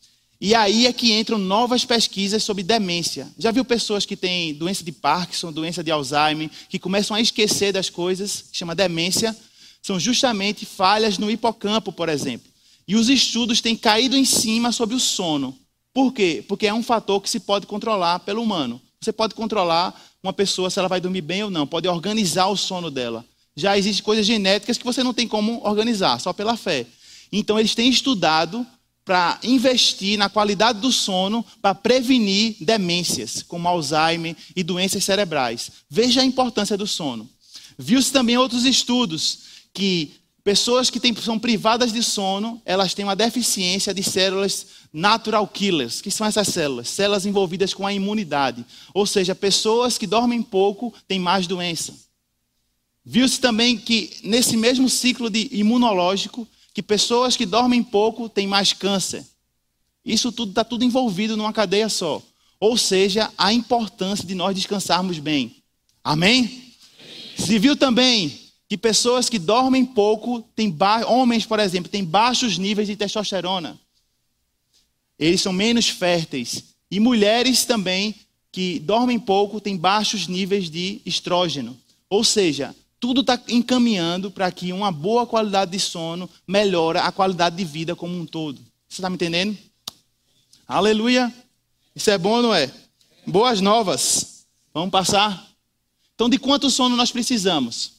E 0.40 0.54
aí 0.54 0.86
é 0.86 0.92
que 0.92 1.12
entram 1.12 1.38
novas 1.38 1.84
pesquisas 1.84 2.44
sobre 2.44 2.62
demência. 2.62 3.28
Já 3.36 3.50
viu 3.50 3.64
pessoas 3.64 4.06
que 4.06 4.16
têm 4.16 4.54
doença 4.54 4.84
de 4.84 4.92
Parkinson, 4.92 5.50
doença 5.50 5.82
de 5.82 5.90
Alzheimer, 5.90 6.48
que 6.68 6.78
começam 6.78 7.16
a 7.16 7.20
esquecer 7.20 7.72
das 7.72 7.90
coisas, 7.90 8.44
que 8.52 8.58
chama 8.58 8.72
demência? 8.72 9.36
São 9.82 9.98
justamente 9.98 10.64
falhas 10.64 11.18
no 11.18 11.28
hipocampo, 11.28 11.90
por 11.90 12.08
exemplo. 12.08 12.48
E 12.86 12.94
os 12.94 13.08
estudos 13.08 13.60
têm 13.60 13.74
caído 13.74 14.16
em 14.16 14.24
cima 14.24 14.70
sobre 14.70 14.94
o 14.94 15.00
sono. 15.00 15.58
Por 15.92 16.12
quê? 16.12 16.44
Porque 16.46 16.68
é 16.68 16.72
um 16.72 16.84
fator 16.84 17.20
que 17.20 17.28
se 17.28 17.40
pode 17.40 17.66
controlar 17.66 18.20
pelo 18.20 18.40
humano. 18.40 18.80
Você 19.02 19.12
pode 19.12 19.34
controlar 19.34 20.00
uma 20.22 20.32
pessoa 20.32 20.70
se 20.70 20.78
ela 20.78 20.88
vai 20.88 21.00
dormir 21.00 21.22
bem 21.22 21.42
ou 21.42 21.50
não, 21.50 21.66
pode 21.66 21.88
organizar 21.88 22.46
o 22.46 22.56
sono 22.56 22.90
dela 22.90 23.24
já 23.56 23.76
existem 23.76 24.04
coisas 24.04 24.24
genéticas 24.24 24.78
que 24.78 24.84
você 24.84 25.02
não 25.02 25.12
tem 25.12 25.28
como 25.28 25.60
organizar, 25.64 26.18
só 26.20 26.32
pela 26.32 26.56
fé. 26.56 26.86
Então, 27.30 27.58
eles 27.58 27.74
têm 27.74 27.88
estudado 27.88 28.66
para 29.04 29.38
investir 29.42 30.16
na 30.16 30.28
qualidade 30.28 30.80
do 30.80 30.92
sono 30.92 31.44
para 31.60 31.74
prevenir 31.74 32.56
demências, 32.60 33.42
como 33.42 33.68
Alzheimer 33.68 34.36
e 34.54 34.62
doenças 34.62 35.04
cerebrais. 35.04 35.70
Veja 35.90 36.20
a 36.20 36.24
importância 36.24 36.76
do 36.76 36.86
sono. 36.86 37.28
Viu-se 37.76 38.12
também 38.12 38.38
outros 38.38 38.64
estudos 38.64 39.38
que 39.74 40.12
pessoas 40.44 40.88
que 40.88 41.00
têm, 41.00 41.14
são 41.16 41.38
privadas 41.38 41.92
de 41.92 42.02
sono, 42.02 42.60
elas 42.64 42.94
têm 42.94 43.04
uma 43.04 43.16
deficiência 43.16 43.92
de 43.92 44.02
células 44.02 44.66
natural 44.92 45.46
killers. 45.48 46.00
que 46.00 46.10
são 46.10 46.26
essas 46.26 46.48
células? 46.48 46.88
Células 46.88 47.24
envolvidas 47.24 47.72
com 47.72 47.86
a 47.86 47.92
imunidade. 47.92 48.64
Ou 48.92 49.06
seja, 49.06 49.34
pessoas 49.34 49.96
que 49.96 50.06
dormem 50.06 50.42
pouco 50.42 50.92
têm 51.08 51.18
mais 51.18 51.46
doença. 51.46 51.94
Viu-se 53.04 53.40
também 53.40 53.76
que 53.76 54.18
nesse 54.22 54.56
mesmo 54.56 54.88
ciclo 54.88 55.28
de 55.30 55.48
imunológico, 55.52 56.46
que 56.72 56.82
pessoas 56.82 57.36
que 57.36 57.46
dormem 57.46 57.82
pouco 57.82 58.28
têm 58.28 58.46
mais 58.46 58.72
câncer. 58.72 59.24
Isso 60.04 60.30
tudo 60.30 60.50
está 60.50 60.64
tudo 60.64 60.84
envolvido 60.84 61.36
numa 61.36 61.52
cadeia 61.52 61.88
só. 61.88 62.22
Ou 62.60 62.76
seja, 62.76 63.30
a 63.36 63.52
importância 63.52 64.24
de 64.26 64.34
nós 64.34 64.54
descansarmos 64.54 65.18
bem. 65.18 65.56
Amém? 66.02 66.74
Se 67.36 67.58
viu 67.58 67.74
também 67.74 68.38
que 68.68 68.78
pessoas 68.78 69.28
que 69.28 69.38
dormem 69.38 69.84
pouco, 69.84 70.42
têm 70.54 70.74
homens, 71.06 71.44
por 71.44 71.58
exemplo, 71.58 71.90
têm 71.90 72.04
baixos 72.04 72.56
níveis 72.56 72.88
de 72.88 72.96
testosterona. 72.96 73.78
Eles 75.22 75.40
são 75.40 75.52
menos 75.52 75.88
férteis. 75.88 76.64
E 76.90 76.98
mulheres 76.98 77.64
também 77.64 78.12
que 78.50 78.80
dormem 78.80 79.20
pouco 79.20 79.60
têm 79.60 79.76
baixos 79.76 80.26
níveis 80.26 80.68
de 80.68 81.00
estrógeno. 81.06 81.78
Ou 82.10 82.24
seja, 82.24 82.74
tudo 82.98 83.20
está 83.20 83.40
encaminhando 83.48 84.32
para 84.32 84.50
que 84.50 84.72
uma 84.72 84.90
boa 84.90 85.24
qualidade 85.24 85.70
de 85.70 85.78
sono 85.78 86.28
melhore 86.44 86.98
a 86.98 87.12
qualidade 87.12 87.54
de 87.54 87.64
vida 87.64 87.94
como 87.94 88.18
um 88.18 88.26
todo. 88.26 88.56
Você 88.88 89.00
está 89.00 89.08
me 89.08 89.14
entendendo? 89.14 89.56
Aleluia! 90.66 91.32
Isso 91.94 92.10
é 92.10 92.18
bom, 92.18 92.42
não 92.42 92.52
é? 92.52 92.68
Boas 93.24 93.60
novas. 93.60 94.44
Vamos 94.74 94.90
passar? 94.90 95.48
Então, 96.16 96.28
de 96.28 96.36
quanto 96.36 96.68
sono 96.68 96.96
nós 96.96 97.12
precisamos? 97.12 97.92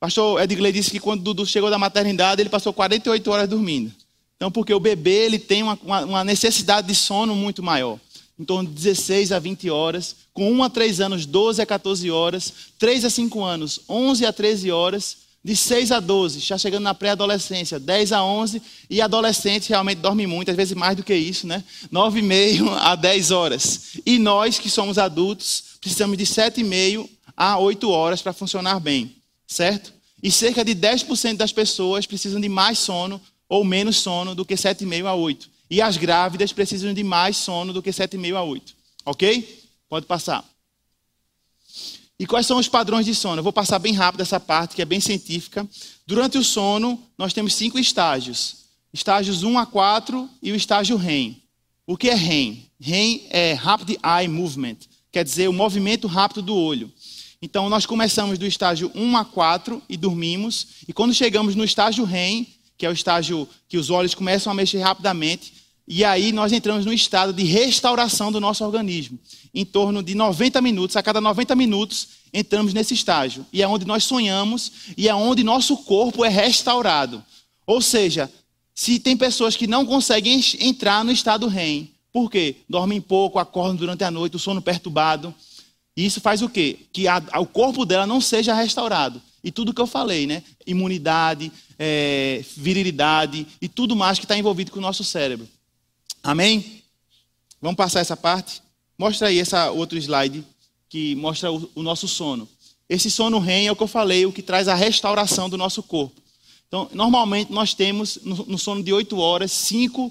Pastor 0.00 0.42
Edgley 0.42 0.72
disse 0.72 0.90
que 0.90 0.98
quando 0.98 1.22
Dudu 1.22 1.46
chegou 1.46 1.70
da 1.70 1.78
maternidade, 1.78 2.42
ele 2.42 2.50
passou 2.50 2.72
48 2.72 3.30
horas 3.30 3.48
dormindo. 3.48 3.92
Então, 4.36 4.50
porque 4.50 4.74
o 4.74 4.80
bebê 4.80 5.24
ele 5.24 5.38
tem 5.38 5.62
uma, 5.62 5.78
uma 5.82 6.24
necessidade 6.24 6.86
de 6.86 6.94
sono 6.94 7.34
muito 7.34 7.62
maior 7.62 7.98
em 8.38 8.44
torno 8.44 8.68
de 8.68 8.74
16 8.74 9.32
a 9.32 9.38
20 9.38 9.70
horas, 9.70 10.16
com 10.32 10.50
1 10.52 10.64
a 10.64 10.70
3 10.70 11.00
anos, 11.00 11.26
12 11.26 11.62
a 11.62 11.66
14 11.66 12.10
horas, 12.10 12.52
3 12.78 13.04
a 13.04 13.10
5 13.10 13.42
anos, 13.42 13.80
11 13.88 14.26
a 14.26 14.32
13 14.32 14.70
horas, 14.72 15.18
de 15.44 15.54
6 15.54 15.92
a 15.92 16.00
12, 16.00 16.40
já 16.40 16.56
chegando 16.56 16.84
na 16.84 16.94
pré-adolescência, 16.94 17.78
10 17.78 18.12
a 18.12 18.24
11, 18.24 18.62
e 18.88 19.02
adolescente 19.02 19.68
realmente 19.68 19.98
dorme 19.98 20.26
muito, 20.26 20.50
às 20.50 20.56
vezes 20.56 20.74
mais 20.74 20.96
do 20.96 21.04
que 21.04 21.14
isso, 21.14 21.46
né? 21.46 21.62
9,5 21.92 22.72
a 22.80 22.96
10 22.96 23.30
horas. 23.30 23.80
E 24.06 24.18
nós, 24.18 24.58
que 24.58 24.70
somos 24.70 24.96
adultos, 24.96 25.76
precisamos 25.80 26.16
de 26.16 26.24
7,5 26.24 27.08
a 27.36 27.58
8 27.58 27.90
horas 27.90 28.22
para 28.22 28.32
funcionar 28.32 28.80
bem, 28.80 29.14
certo? 29.46 29.92
E 30.22 30.30
cerca 30.30 30.64
de 30.64 30.74
10% 30.74 31.36
das 31.36 31.52
pessoas 31.52 32.06
precisam 32.06 32.40
de 32.40 32.48
mais 32.48 32.78
sono 32.78 33.20
ou 33.54 33.62
menos 33.62 33.98
sono 33.98 34.34
do 34.34 34.44
que 34.44 34.56
7,5 34.56 35.06
a 35.06 35.14
8. 35.14 35.48
E 35.70 35.80
as 35.80 35.96
grávidas 35.96 36.52
precisam 36.52 36.92
de 36.92 37.04
mais 37.04 37.36
sono 37.36 37.72
do 37.72 37.80
que 37.80 37.90
7,5 37.90 38.34
a 38.34 38.42
8. 38.42 38.74
Ok? 39.06 39.64
Pode 39.88 40.06
passar. 40.06 40.44
E 42.18 42.26
quais 42.26 42.46
são 42.46 42.58
os 42.58 42.66
padrões 42.66 43.06
de 43.06 43.14
sono? 43.14 43.38
Eu 43.38 43.44
vou 43.44 43.52
passar 43.52 43.78
bem 43.78 43.92
rápido 43.92 44.22
essa 44.22 44.40
parte, 44.40 44.74
que 44.74 44.82
é 44.82 44.84
bem 44.84 44.98
científica. 44.98 45.68
Durante 46.04 46.36
o 46.36 46.42
sono, 46.42 47.00
nós 47.16 47.32
temos 47.32 47.54
cinco 47.54 47.78
estágios: 47.78 48.56
estágios 48.92 49.44
1 49.44 49.56
a 49.56 49.66
4 49.66 50.28
e 50.42 50.50
o 50.50 50.56
estágio 50.56 50.96
REM. 50.96 51.40
O 51.86 51.96
que 51.96 52.10
é 52.10 52.14
REM? 52.14 52.68
REM 52.80 53.22
é 53.30 53.52
Rapid 53.52 53.98
Eye 54.04 54.26
Movement, 54.26 54.78
quer 55.12 55.22
dizer, 55.22 55.48
o 55.48 55.52
movimento 55.52 56.08
rápido 56.08 56.42
do 56.42 56.56
olho. 56.56 56.92
Então, 57.40 57.68
nós 57.68 57.86
começamos 57.86 58.36
do 58.36 58.46
estágio 58.46 58.90
1 58.96 59.16
a 59.16 59.24
4 59.24 59.80
e 59.88 59.96
dormimos, 59.96 60.66
e 60.88 60.92
quando 60.92 61.14
chegamos 61.14 61.54
no 61.54 61.62
estágio 61.62 62.04
REM, 62.04 62.48
que 62.76 62.86
é 62.86 62.88
o 62.88 62.92
estágio 62.92 63.48
que 63.68 63.76
os 63.76 63.90
olhos 63.90 64.14
começam 64.14 64.50
a 64.50 64.54
mexer 64.54 64.78
rapidamente, 64.78 65.52
e 65.86 66.02
aí 66.02 66.32
nós 66.32 66.52
entramos 66.52 66.86
no 66.86 66.92
estado 66.92 67.32
de 67.32 67.44
restauração 67.44 68.32
do 68.32 68.40
nosso 68.40 68.64
organismo. 68.64 69.18
Em 69.52 69.64
torno 69.64 70.02
de 70.02 70.14
90 70.14 70.60
minutos, 70.62 70.96
a 70.96 71.02
cada 71.02 71.20
90 71.20 71.54
minutos, 71.54 72.08
entramos 72.32 72.72
nesse 72.72 72.94
estágio. 72.94 73.44
E 73.52 73.62
é 73.62 73.68
onde 73.68 73.86
nós 73.86 74.04
sonhamos 74.04 74.72
e 74.96 75.08
é 75.08 75.14
onde 75.14 75.44
nosso 75.44 75.76
corpo 75.78 76.24
é 76.24 76.28
restaurado. 76.28 77.22
Ou 77.66 77.82
seja, 77.82 78.30
se 78.74 78.98
tem 78.98 79.16
pessoas 79.16 79.56
que 79.56 79.66
não 79.66 79.84
conseguem 79.84 80.40
entrar 80.58 81.04
no 81.04 81.12
estado 81.12 81.46
REM, 81.46 81.90
por 82.12 82.30
quê? 82.30 82.56
Dormem 82.68 83.00
pouco, 83.00 83.38
acordam 83.38 83.76
durante 83.76 84.04
a 84.04 84.10
noite, 84.10 84.36
o 84.36 84.38
sono 84.38 84.62
perturbado. 84.62 85.34
E 85.96 86.06
isso 86.06 86.20
faz 86.20 86.42
o 86.42 86.48
quê? 86.48 86.78
Que 86.92 87.06
a, 87.06 87.22
o 87.38 87.46
corpo 87.46 87.84
dela 87.84 88.06
não 88.06 88.20
seja 88.20 88.54
restaurado. 88.54 89.20
E 89.44 89.52
tudo 89.52 89.74
que 89.74 89.80
eu 89.80 89.86
falei, 89.86 90.26
né? 90.26 90.42
Imunidade, 90.66 91.52
é, 91.78 92.42
virilidade 92.56 93.46
e 93.60 93.68
tudo 93.68 93.94
mais 93.94 94.18
que 94.18 94.24
está 94.24 94.36
envolvido 94.36 94.72
com 94.72 94.78
o 94.78 94.82
nosso 94.82 95.04
cérebro. 95.04 95.46
Amém? 96.22 96.82
Vamos 97.60 97.76
passar 97.76 98.00
essa 98.00 98.16
parte? 98.16 98.62
Mostra 98.96 99.28
aí 99.28 99.38
esse 99.38 99.54
outro 99.68 99.98
slide 99.98 100.42
que 100.88 101.14
mostra 101.16 101.52
o, 101.52 101.70
o 101.74 101.82
nosso 101.82 102.08
sono. 102.08 102.48
Esse 102.88 103.10
sono 103.10 103.38
REM 103.38 103.66
é 103.66 103.72
o 103.72 103.76
que 103.76 103.82
eu 103.82 103.88
falei, 103.88 104.24
o 104.24 104.32
que 104.32 104.42
traz 104.42 104.66
a 104.66 104.74
restauração 104.74 105.50
do 105.50 105.58
nosso 105.58 105.82
corpo. 105.82 106.22
Então, 106.66 106.88
normalmente 106.94 107.52
nós 107.52 107.74
temos 107.74 108.18
no, 108.22 108.36
no 108.46 108.58
sono 108.58 108.82
de 108.82 108.92
8 108.92 109.16
horas, 109.18 109.52
5 109.52 110.10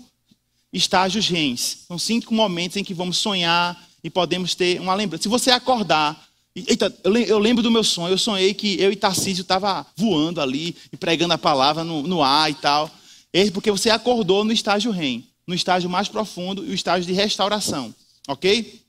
estágios 0.71 1.27
REMs. 1.27 1.85
São 1.87 1.99
cinco 1.99 2.33
momentos 2.33 2.77
em 2.77 2.83
que 2.83 2.93
vamos 2.93 3.17
sonhar 3.17 3.81
e 4.03 4.09
podemos 4.09 4.55
ter 4.55 4.81
uma 4.81 4.95
lembrança. 4.95 5.23
Se 5.23 5.29
você 5.29 5.51
acordar, 5.51 6.27
eita, 6.55 6.95
eu 7.03 7.39
lembro 7.39 7.63
do 7.63 7.71
meu 7.71 7.83
sonho, 7.83 8.13
eu 8.13 8.17
sonhei 8.17 8.53
que 8.53 8.79
eu 8.79 8.91
e 8.91 8.95
Tarcísio 8.95 9.41
estava 9.41 9.85
voando 9.95 10.39
ali 10.39 10.75
e 10.91 10.97
pregando 10.97 11.33
a 11.33 11.37
palavra 11.37 11.83
no, 11.83 12.03
no 12.03 12.21
ar 12.21 12.51
e 12.51 12.53
tal. 12.55 12.89
É 13.31 13.49
porque 13.49 13.71
você 13.71 13.89
acordou 13.89 14.43
no 14.43 14.51
estágio 14.51 14.91
REM, 14.91 15.27
no 15.47 15.55
estágio 15.55 15.89
mais 15.89 16.07
profundo 16.07 16.63
e 16.65 16.69
o 16.69 16.73
estágio 16.73 17.07
de 17.07 17.13
restauração. 17.13 17.93
Ok? 18.27 18.81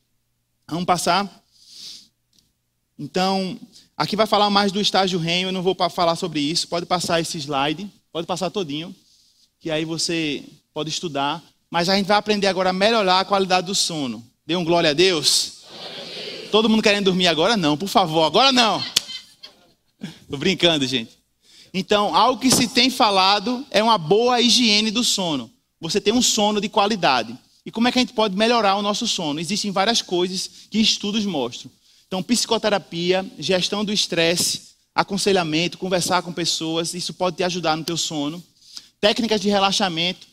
Vamos 0.68 0.84
passar. 0.84 1.42
Então, 2.98 3.58
aqui 3.96 4.14
vai 4.14 4.26
falar 4.26 4.50
mais 4.50 4.70
do 4.70 4.80
estágio 4.80 5.18
REM, 5.18 5.44
eu 5.44 5.52
não 5.52 5.62
vou 5.62 5.76
falar 5.90 6.16
sobre 6.16 6.40
isso. 6.40 6.68
Pode 6.68 6.84
passar 6.84 7.20
esse 7.20 7.38
slide, 7.38 7.90
pode 8.12 8.26
passar 8.26 8.50
todinho, 8.50 8.94
que 9.58 9.70
aí 9.70 9.84
você 9.84 10.44
pode 10.74 10.90
estudar. 10.90 11.42
Mas 11.70 11.88
a 11.88 11.96
gente 11.96 12.06
vai 12.06 12.18
aprender 12.18 12.46
agora 12.46 12.70
a 12.70 12.74
melhorar 12.74 13.20
a 13.20 13.24
qualidade 13.24 13.66
do 13.66 13.74
sono. 13.74 14.22
Dê 14.46 14.54
um 14.54 14.64
glória 14.64 14.90
a 14.90 14.92
Deus. 14.92 15.63
Todo 16.54 16.68
mundo 16.68 16.84
querendo 16.84 17.06
dormir 17.06 17.26
agora? 17.26 17.56
Não, 17.56 17.76
por 17.76 17.88
favor, 17.88 18.22
agora 18.22 18.52
não. 18.52 18.80
Estou 20.00 20.38
brincando, 20.38 20.86
gente. 20.86 21.10
Então, 21.72 22.14
algo 22.14 22.40
que 22.40 22.48
se 22.48 22.68
tem 22.68 22.88
falado 22.90 23.66
é 23.72 23.82
uma 23.82 23.98
boa 23.98 24.40
higiene 24.40 24.92
do 24.92 25.02
sono. 25.02 25.50
Você 25.80 26.00
tem 26.00 26.14
um 26.14 26.22
sono 26.22 26.60
de 26.60 26.68
qualidade. 26.68 27.36
E 27.66 27.72
como 27.72 27.88
é 27.88 27.90
que 27.90 27.98
a 27.98 28.02
gente 28.02 28.12
pode 28.12 28.36
melhorar 28.36 28.76
o 28.76 28.82
nosso 28.82 29.04
sono? 29.08 29.40
Existem 29.40 29.72
várias 29.72 30.00
coisas 30.00 30.48
que 30.70 30.78
estudos 30.78 31.26
mostram. 31.26 31.72
Então, 32.06 32.22
psicoterapia, 32.22 33.28
gestão 33.36 33.84
do 33.84 33.92
estresse, 33.92 34.74
aconselhamento, 34.94 35.76
conversar 35.76 36.22
com 36.22 36.32
pessoas, 36.32 36.94
isso 36.94 37.12
pode 37.14 37.34
te 37.36 37.42
ajudar 37.42 37.76
no 37.76 37.82
teu 37.82 37.96
sono. 37.96 38.40
Técnicas 39.00 39.40
de 39.40 39.48
relaxamento, 39.48 40.28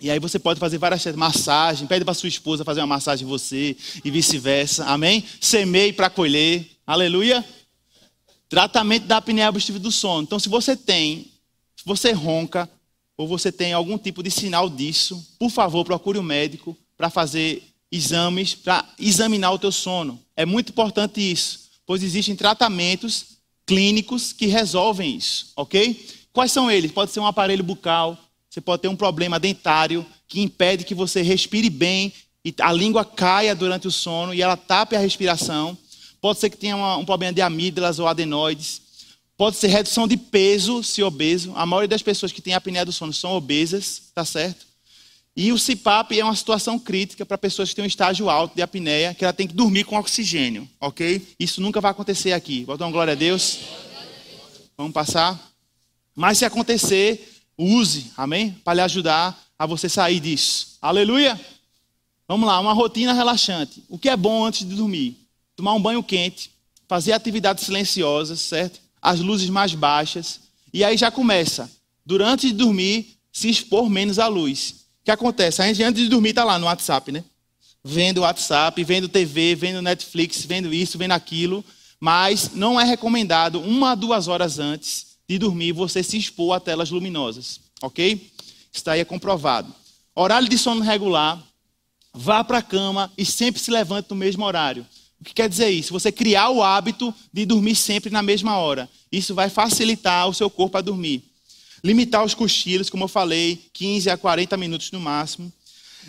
e 0.00 0.10
aí 0.10 0.18
você 0.20 0.38
pode 0.38 0.60
fazer 0.60 0.78
várias 0.78 1.04
massagem, 1.16 1.86
pede 1.86 2.04
para 2.04 2.14
sua 2.14 2.28
esposa 2.28 2.64
fazer 2.64 2.80
uma 2.80 2.86
massagem 2.86 3.26
em 3.26 3.28
você 3.28 3.76
e 4.04 4.10
vice-versa. 4.10 4.84
Amém? 4.84 5.24
Semeie 5.40 5.92
para 5.92 6.08
colher. 6.08 6.66
Aleluia. 6.86 7.44
Tratamento 8.48 9.06
da 9.06 9.16
apneia 9.16 9.48
obstrutiva 9.48 9.82
do 9.82 9.90
sono. 9.90 10.22
Então, 10.22 10.38
se 10.38 10.48
você 10.48 10.76
tem, 10.76 11.30
se 11.76 11.84
você 11.84 12.12
ronca 12.12 12.70
ou 13.16 13.26
você 13.26 13.50
tem 13.50 13.72
algum 13.72 13.98
tipo 13.98 14.22
de 14.22 14.30
sinal 14.30 14.70
disso, 14.70 15.34
por 15.38 15.50
favor, 15.50 15.84
procure 15.84 16.18
um 16.18 16.22
médico 16.22 16.76
para 16.96 17.10
fazer 17.10 17.62
exames, 17.90 18.54
para 18.54 18.88
examinar 18.98 19.50
o 19.50 19.58
teu 19.58 19.72
sono. 19.72 20.20
É 20.36 20.46
muito 20.46 20.70
importante 20.70 21.20
isso, 21.20 21.70
pois 21.84 22.04
existem 22.04 22.36
tratamentos 22.36 23.38
clínicos 23.66 24.32
que 24.32 24.46
resolvem 24.46 25.16
isso, 25.16 25.52
ok? 25.56 26.06
Quais 26.32 26.52
são 26.52 26.70
eles? 26.70 26.92
Pode 26.92 27.10
ser 27.10 27.20
um 27.20 27.26
aparelho 27.26 27.64
bucal, 27.64 28.16
você 28.50 28.60
pode 28.60 28.82
ter 28.82 28.88
um 28.88 28.96
problema 28.96 29.38
dentário 29.38 30.04
que 30.26 30.40
impede 30.40 30.84
que 30.84 30.94
você 30.94 31.22
respire 31.22 31.70
bem 31.70 32.12
e 32.44 32.54
a 32.60 32.72
língua 32.72 33.04
caia 33.04 33.54
durante 33.54 33.86
o 33.86 33.90
sono 33.90 34.32
e 34.32 34.40
ela 34.40 34.56
tape 34.56 34.96
a 34.96 35.00
respiração. 35.00 35.76
Pode 36.20 36.38
ser 36.38 36.50
que 36.50 36.56
tenha 36.56 36.76
uma, 36.76 36.96
um 36.96 37.04
problema 37.04 37.32
de 37.32 37.42
amígdalas 37.42 37.98
ou 37.98 38.06
adenoides. 38.06 38.82
Pode 39.36 39.56
ser 39.56 39.68
redução 39.68 40.08
de 40.08 40.16
peso, 40.16 40.82
se 40.82 41.02
obeso. 41.02 41.52
A 41.54 41.64
maioria 41.64 41.88
das 41.88 42.02
pessoas 42.02 42.32
que 42.32 42.42
têm 42.42 42.54
apneia 42.54 42.84
do 42.84 42.92
sono 42.92 43.12
são 43.12 43.32
obesas, 43.32 44.10
tá 44.14 44.24
certo? 44.24 44.66
E 45.36 45.52
o 45.52 45.56
CPAP 45.56 46.18
é 46.18 46.24
uma 46.24 46.34
situação 46.34 46.76
crítica 46.80 47.24
para 47.24 47.38
pessoas 47.38 47.68
que 47.68 47.76
têm 47.76 47.84
um 47.84 47.86
estágio 47.86 48.28
alto 48.28 48.56
de 48.56 48.62
apneia, 48.62 49.14
que 49.14 49.24
ela 49.24 49.32
tem 49.32 49.46
que 49.46 49.54
dormir 49.54 49.84
com 49.84 49.96
oxigênio, 49.96 50.68
ok? 50.80 51.24
Isso 51.38 51.60
nunca 51.60 51.80
vai 51.80 51.92
acontecer 51.92 52.32
aqui. 52.32 52.64
Bota 52.64 52.84
uma 52.84 52.90
glória 52.90 53.12
a 53.12 53.16
Deus. 53.16 53.60
Vamos 54.76 54.92
passar. 54.92 55.38
Mas 56.16 56.38
se 56.38 56.44
acontecer, 56.44 57.37
Use, 57.58 58.12
amém? 58.16 58.52
Para 58.62 58.74
lhe 58.74 58.80
ajudar 58.82 59.36
a 59.58 59.66
você 59.66 59.88
sair 59.88 60.20
disso. 60.20 60.78
Aleluia! 60.80 61.38
Vamos 62.28 62.46
lá, 62.46 62.60
uma 62.60 62.72
rotina 62.72 63.12
relaxante. 63.12 63.82
O 63.88 63.98
que 63.98 64.08
é 64.08 64.16
bom 64.16 64.44
antes 64.44 64.66
de 64.66 64.76
dormir? 64.76 65.16
Tomar 65.56 65.74
um 65.74 65.82
banho 65.82 66.02
quente, 66.02 66.52
fazer 66.86 67.12
atividades 67.12 67.64
silenciosas, 67.64 68.38
certo? 68.40 68.78
As 69.02 69.18
luzes 69.18 69.50
mais 69.50 69.74
baixas. 69.74 70.40
E 70.72 70.84
aí 70.84 70.96
já 70.96 71.10
começa. 71.10 71.68
Durante 72.06 72.46
de 72.46 72.52
dormir, 72.52 73.18
se 73.32 73.48
expor 73.48 73.90
menos 73.90 74.20
à 74.20 74.28
luz. 74.28 74.86
O 75.00 75.04
que 75.06 75.10
acontece? 75.10 75.60
A 75.60 75.66
gente 75.66 75.82
antes 75.82 76.02
de 76.02 76.08
dormir 76.08 76.30
está 76.30 76.44
lá 76.44 76.58
no 76.58 76.66
WhatsApp, 76.66 77.10
né? 77.10 77.24
Vendo 77.82 78.20
WhatsApp, 78.20 78.84
vendo 78.84 79.08
TV, 79.08 79.56
vendo 79.56 79.82
Netflix, 79.82 80.44
vendo 80.44 80.72
isso, 80.72 80.96
vendo 80.96 81.12
aquilo. 81.12 81.64
Mas 81.98 82.52
não 82.54 82.78
é 82.78 82.84
recomendado 82.84 83.60
uma, 83.60 83.96
duas 83.96 84.28
horas 84.28 84.60
antes 84.60 85.07
de 85.28 85.38
dormir 85.38 85.72
você 85.72 86.02
se 86.02 86.16
expor 86.16 86.56
a 86.56 86.60
telas 86.60 86.90
luminosas, 86.90 87.60
ok? 87.82 88.32
Está 88.72 88.92
aí 88.92 89.00
é 89.00 89.04
comprovado. 89.04 89.74
Horário 90.14 90.48
de 90.48 90.56
sono 90.56 90.80
regular, 90.80 91.42
vá 92.12 92.42
para 92.42 92.58
a 92.58 92.62
cama 92.62 93.12
e 93.16 93.24
sempre 93.24 93.60
se 93.60 93.70
levante 93.70 94.10
no 94.10 94.16
mesmo 94.16 94.44
horário. 94.44 94.86
O 95.20 95.24
que 95.24 95.34
quer 95.34 95.48
dizer 95.48 95.68
isso? 95.68 95.92
Você 95.92 96.10
criar 96.12 96.50
o 96.50 96.62
hábito 96.62 97.12
de 97.32 97.44
dormir 97.44 97.74
sempre 97.74 98.10
na 98.10 98.22
mesma 98.22 98.56
hora. 98.56 98.88
Isso 99.10 99.34
vai 99.34 99.50
facilitar 99.50 100.28
o 100.28 100.34
seu 100.34 100.48
corpo 100.48 100.78
a 100.78 100.80
dormir. 100.80 101.24
Limitar 101.82 102.24
os 102.24 102.34
cochilos, 102.34 102.88
como 102.88 103.04
eu 103.04 103.08
falei, 103.08 103.64
15 103.72 104.10
a 104.10 104.16
40 104.16 104.56
minutos 104.56 104.90
no 104.90 105.00
máximo. 105.00 105.52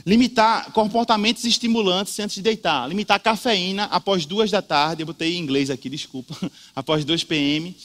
Limitar 0.06 0.72
comportamentos 0.72 1.44
estimulantes 1.44 2.18
antes 2.20 2.36
de 2.36 2.42
deitar. 2.42 2.88
Limitar 2.88 3.20
cafeína 3.20 3.86
após 3.86 4.26
duas 4.26 4.50
da 4.50 4.62
tarde. 4.62 5.02
Eu 5.02 5.08
botei 5.08 5.36
em 5.36 5.40
inglês 5.40 5.70
aqui, 5.70 5.90
desculpa. 5.90 6.36
após 6.76 7.04
2 7.04 7.24
p.m. 7.26 7.76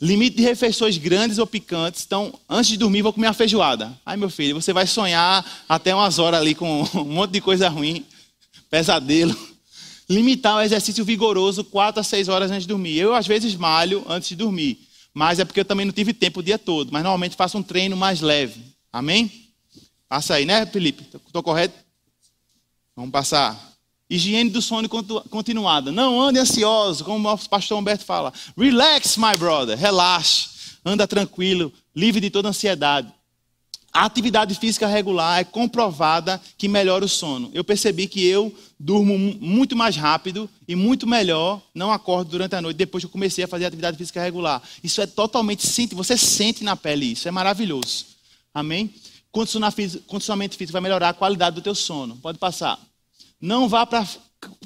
Limite 0.00 0.36
de 0.36 0.42
refeições 0.42 0.98
grandes 0.98 1.38
ou 1.38 1.46
picantes. 1.46 2.04
Então, 2.06 2.32
antes 2.48 2.70
de 2.70 2.76
dormir, 2.76 3.02
vou 3.02 3.12
comer 3.12 3.28
uma 3.28 3.32
feijoada. 3.32 3.92
Ai, 4.04 4.16
meu 4.16 4.28
filho, 4.28 4.60
você 4.60 4.72
vai 4.72 4.86
sonhar 4.86 5.44
até 5.68 5.94
umas 5.94 6.18
horas 6.18 6.40
ali 6.40 6.54
com 6.54 6.82
um 6.94 7.04
monte 7.04 7.32
de 7.32 7.40
coisa 7.40 7.68
ruim. 7.68 8.04
Pesadelo. 8.70 9.36
Limitar 10.08 10.56
o 10.56 10.60
exercício 10.60 11.04
vigoroso 11.04 11.64
4 11.64 12.00
a 12.00 12.04
6 12.04 12.28
horas 12.28 12.50
antes 12.50 12.62
de 12.62 12.68
dormir. 12.68 12.98
Eu, 12.98 13.14
às 13.14 13.26
vezes, 13.26 13.54
malho 13.54 14.04
antes 14.08 14.28
de 14.28 14.36
dormir. 14.36 14.78
Mas 15.14 15.38
é 15.38 15.44
porque 15.44 15.60
eu 15.60 15.64
também 15.64 15.86
não 15.86 15.92
tive 15.92 16.12
tempo 16.12 16.40
o 16.40 16.42
dia 16.42 16.58
todo. 16.58 16.90
Mas 16.92 17.02
normalmente 17.02 17.36
faço 17.36 17.56
um 17.56 17.62
treino 17.62 17.96
mais 17.96 18.20
leve. 18.20 18.60
Amém? 18.92 19.30
Passa 20.12 20.34
aí, 20.34 20.44
né, 20.44 20.66
Felipe? 20.66 21.06
Estou 21.26 21.42
correto? 21.42 21.74
Vamos 22.94 23.10
passar. 23.10 23.72
Higiene 24.10 24.50
do 24.50 24.60
sono 24.60 24.86
continuada. 24.86 25.90
Não 25.90 26.20
ande 26.20 26.38
ansioso, 26.38 27.02
como 27.02 27.32
o 27.32 27.48
pastor 27.48 27.78
Humberto 27.78 28.04
fala. 28.04 28.30
Relax, 28.54 29.16
my 29.16 29.34
brother. 29.38 29.74
Relaxe. 29.74 30.50
Anda 30.84 31.06
tranquilo, 31.08 31.72
livre 31.96 32.20
de 32.20 32.28
toda 32.28 32.50
ansiedade. 32.50 33.10
A 33.90 34.04
atividade 34.04 34.54
física 34.54 34.86
regular 34.86 35.40
é 35.40 35.44
comprovada 35.44 36.38
que 36.58 36.68
melhora 36.68 37.06
o 37.06 37.08
sono. 37.08 37.50
Eu 37.54 37.64
percebi 37.64 38.06
que 38.06 38.22
eu 38.22 38.54
durmo 38.78 39.16
muito 39.16 39.74
mais 39.74 39.96
rápido 39.96 40.46
e 40.68 40.76
muito 40.76 41.06
melhor, 41.06 41.62
não 41.74 41.90
acordo 41.90 42.32
durante 42.32 42.54
a 42.54 42.60
noite 42.60 42.76
depois 42.76 43.02
que 43.02 43.06
eu 43.06 43.10
comecei 43.10 43.44
a 43.44 43.48
fazer 43.48 43.64
atividade 43.64 43.96
física 43.96 44.20
regular. 44.20 44.62
Isso 44.84 45.00
é 45.00 45.06
totalmente 45.06 45.66
você 45.94 46.18
sente 46.18 46.62
na 46.62 46.76
pele 46.76 47.12
isso, 47.12 47.26
é 47.26 47.30
maravilhoso. 47.30 48.12
Amém? 48.52 48.92
Condicionamento 49.32 50.56
físico 50.56 50.72
vai 50.72 50.82
melhorar 50.82 51.08
a 51.08 51.14
qualidade 51.14 51.56
do 51.56 51.62
teu 51.62 51.74
sono. 51.74 52.16
Pode 52.18 52.38
passar. 52.38 52.78
Não 53.40 53.68
vá 53.68 53.84
para 53.86 54.06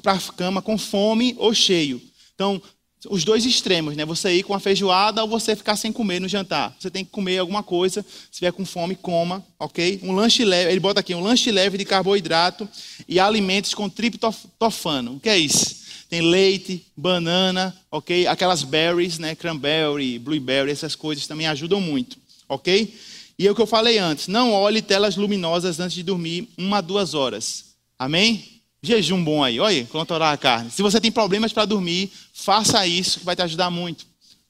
a 0.05 0.19
cama 0.35 0.61
com 0.61 0.77
fome 0.77 1.33
ou 1.39 1.53
cheio. 1.53 2.01
Então, 2.35 2.61
os 3.09 3.23
dois 3.23 3.45
extremos, 3.45 3.95
né? 3.95 4.05
Você 4.05 4.33
ir 4.33 4.43
com 4.43 4.53
a 4.53 4.59
feijoada 4.59 5.21
ou 5.21 5.29
você 5.29 5.55
ficar 5.55 5.75
sem 5.75 5.93
comer 5.93 6.19
no 6.19 6.27
jantar. 6.27 6.75
Você 6.79 6.89
tem 6.89 7.05
que 7.05 7.11
comer 7.11 7.37
alguma 7.37 7.63
coisa. 7.63 8.05
Se 8.31 8.39
tiver 8.39 8.51
com 8.51 8.65
fome, 8.65 8.95
coma, 8.95 9.45
ok? 9.59 9.99
Um 10.03 10.13
lanche 10.13 10.43
leve, 10.43 10.71
ele 10.71 10.79
bota 10.79 10.99
aqui, 10.99 11.15
um 11.15 11.21
lanche 11.21 11.51
leve 11.51 11.77
de 11.77 11.85
carboidrato 11.85 12.67
e 13.07 13.19
alimentos 13.19 13.73
com 13.73 13.87
triptofano. 13.87 15.15
O 15.15 15.19
que 15.19 15.29
é 15.29 15.37
isso? 15.37 15.77
Tem 16.09 16.21
leite, 16.21 16.85
banana, 16.95 17.75
ok? 17.91 18.27
Aquelas 18.27 18.63
berries, 18.63 19.19
né? 19.19 19.35
Cranberry, 19.35 20.17
blueberry, 20.17 20.71
essas 20.71 20.95
coisas 20.95 21.27
também 21.27 21.47
ajudam 21.47 21.79
muito, 21.79 22.17
ok? 22.49 22.93
E 23.39 23.47
é 23.47 23.51
o 23.51 23.55
que 23.55 23.61
eu 23.61 23.67
falei 23.67 23.97
antes: 23.97 24.27
não 24.27 24.53
olhe 24.53 24.81
telas 24.81 25.15
luminosas 25.15 25.79
antes 25.79 25.95
de 25.95 26.03
dormir 26.03 26.49
uma, 26.57 26.81
duas 26.81 27.13
horas. 27.13 27.75
Amém? 27.97 28.61
Jejum 28.81 29.23
bom 29.23 29.43
aí, 29.43 29.59
olha, 29.59 29.85
controlar 29.85 30.31
a 30.31 30.37
carne. 30.37 30.71
Se 30.71 30.81
você 30.81 31.01
tem 31.01 31.11
problemas 31.11 31.51
para 31.51 31.65
dormir, 31.65 32.11
faça 32.33 32.85
isso 32.85 33.19
que 33.19 33.25
vai 33.25 33.35
te 33.35 33.41
ajudar 33.41 33.69
muito. 33.69 34.05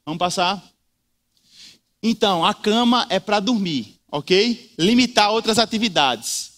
Vamos 0.05 0.19
passar? 0.19 0.63
Então, 2.03 2.45
a 2.45 2.53
cama 2.53 3.05
é 3.09 3.19
para 3.19 3.39
dormir, 3.39 3.99
ok? 4.11 4.73
Limitar 4.77 5.31
outras 5.31 5.57
atividades. 5.57 6.57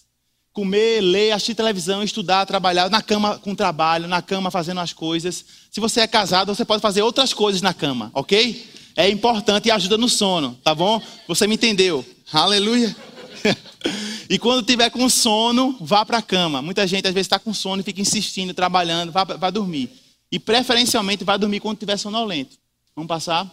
Comer, 0.52 1.00
ler, 1.00 1.30
assistir 1.30 1.54
televisão, 1.54 2.02
estudar, 2.02 2.44
trabalhar 2.44 2.90
na 2.90 3.00
cama 3.00 3.38
com 3.38 3.54
trabalho, 3.54 4.08
na 4.08 4.20
cama 4.20 4.50
fazendo 4.50 4.80
as 4.80 4.92
coisas. 4.92 5.44
Se 5.70 5.80
você 5.80 6.00
é 6.00 6.06
casado, 6.06 6.54
você 6.54 6.64
pode 6.64 6.82
fazer 6.82 7.02
outras 7.02 7.32
coisas 7.32 7.62
na 7.62 7.72
cama, 7.72 8.10
ok? 8.12 8.68
É 8.96 9.08
importante 9.08 9.66
e 9.66 9.70
ajuda 9.70 9.96
no 9.96 10.08
sono, 10.08 10.58
tá 10.62 10.74
bom? 10.74 11.00
Você 11.28 11.46
me 11.46 11.54
entendeu? 11.54 12.04
Aleluia. 12.32 12.94
e 14.28 14.38
quando 14.38 14.64
tiver 14.64 14.90
com 14.90 15.08
sono, 15.08 15.76
vá 15.80 16.04
para 16.04 16.18
a 16.18 16.22
cama. 16.22 16.60
Muita 16.60 16.86
gente 16.86 17.06
às 17.06 17.14
vezes 17.14 17.26
está 17.26 17.38
com 17.38 17.54
sono 17.54 17.80
e 17.80 17.84
fica 17.84 18.00
insistindo, 18.00 18.52
trabalhando, 18.52 19.12
vá, 19.12 19.24
vá 19.24 19.50
dormir. 19.50 19.90
E 20.30 20.38
preferencialmente 20.38 21.24
vá 21.24 21.36
dormir 21.36 21.60
quando 21.60 21.76
estiver 21.76 21.96
sonolento. 21.96 22.56
Vamos 22.94 23.08
passar? 23.08 23.50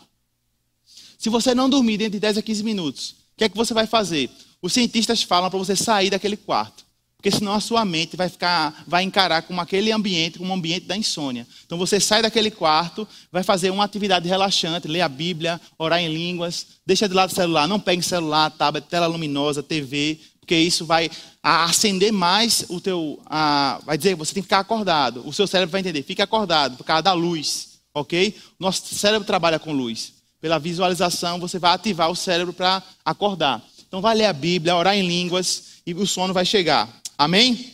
Se 1.17 1.29
você 1.29 1.55
não 1.55 1.69
dormir 1.69 1.97
dentro 1.97 2.13
de 2.13 2.19
10 2.19 2.37
a 2.37 2.41
15 2.41 2.63
minutos, 2.63 3.11
o 3.11 3.37
que 3.37 3.43
é 3.45 3.49
que 3.49 3.57
você 3.57 3.73
vai 3.73 3.87
fazer? 3.87 4.29
Os 4.61 4.73
cientistas 4.73 5.23
falam 5.23 5.49
para 5.49 5.59
você 5.59 5.75
sair 5.75 6.09
daquele 6.09 6.37
quarto. 6.37 6.86
Porque 7.17 7.31
senão 7.31 7.53
a 7.53 7.59
sua 7.59 7.83
mente 7.83 8.15
vai 8.15 8.29
ficar, 8.29 8.83
vai 8.85 9.03
encarar 9.03 9.41
como 9.41 9.59
aquele 9.59 9.91
ambiente, 9.91 10.37
como 10.37 10.51
um 10.51 10.55
ambiente 10.55 10.85
da 10.85 10.95
insônia. 10.95 11.47
Então 11.65 11.77
você 11.77 11.99
sai 11.99 12.21
daquele 12.21 12.51
quarto, 12.51 13.07
vai 13.31 13.41
fazer 13.41 13.71
uma 13.71 13.83
atividade 13.83 14.27
relaxante, 14.27 14.87
ler 14.87 15.01
a 15.01 15.09
Bíblia, 15.09 15.59
orar 15.79 15.99
em 15.99 16.13
línguas, 16.13 16.67
deixa 16.85 17.09
de 17.09 17.15
lado 17.15 17.31
o 17.31 17.35
celular, 17.35 17.67
não 17.67 17.79
pegue 17.79 18.03
celular, 18.03 18.51
tablet, 18.51 18.85
tela 18.87 19.07
luminosa, 19.07 19.63
TV, 19.63 20.19
porque 20.39 20.55
isso 20.55 20.85
vai 20.85 21.09
acender 21.41 22.13
mais 22.13 22.65
o 22.69 22.79
teu, 22.79 23.19
a, 23.25 23.81
vai 23.83 23.97
dizer, 23.97 24.15
você 24.15 24.33
tem 24.33 24.43
que 24.43 24.47
ficar 24.47 24.59
acordado. 24.59 25.27
O 25.27 25.33
seu 25.33 25.47
cérebro 25.47 25.71
vai 25.71 25.81
entender, 25.81 26.03
fique 26.03 26.21
acordado 26.21 26.77
por 26.77 26.83
causa 26.83 27.01
da 27.01 27.13
luz, 27.13 27.79
ok? 27.93 28.33
Nosso 28.59 28.93
cérebro 28.93 29.25
trabalha 29.25 29.57
com 29.57 29.73
luz. 29.73 30.13
Pela 30.39 30.59
visualização, 30.59 31.39
você 31.39 31.57
vai 31.57 31.73
ativar 31.73 32.11
o 32.11 32.15
cérebro 32.15 32.53
para 32.53 32.83
acordar. 33.03 33.61
Então 33.87 34.01
vai 34.01 34.15
ler 34.15 34.25
a 34.25 34.33
Bíblia, 34.33 34.75
orar 34.75 34.95
em 34.95 35.05
línguas 35.05 35.81
e 35.85 35.93
o 35.93 36.05
sono 36.05 36.33
vai 36.33 36.45
chegar. 36.45 36.87
Amém? 37.17 37.73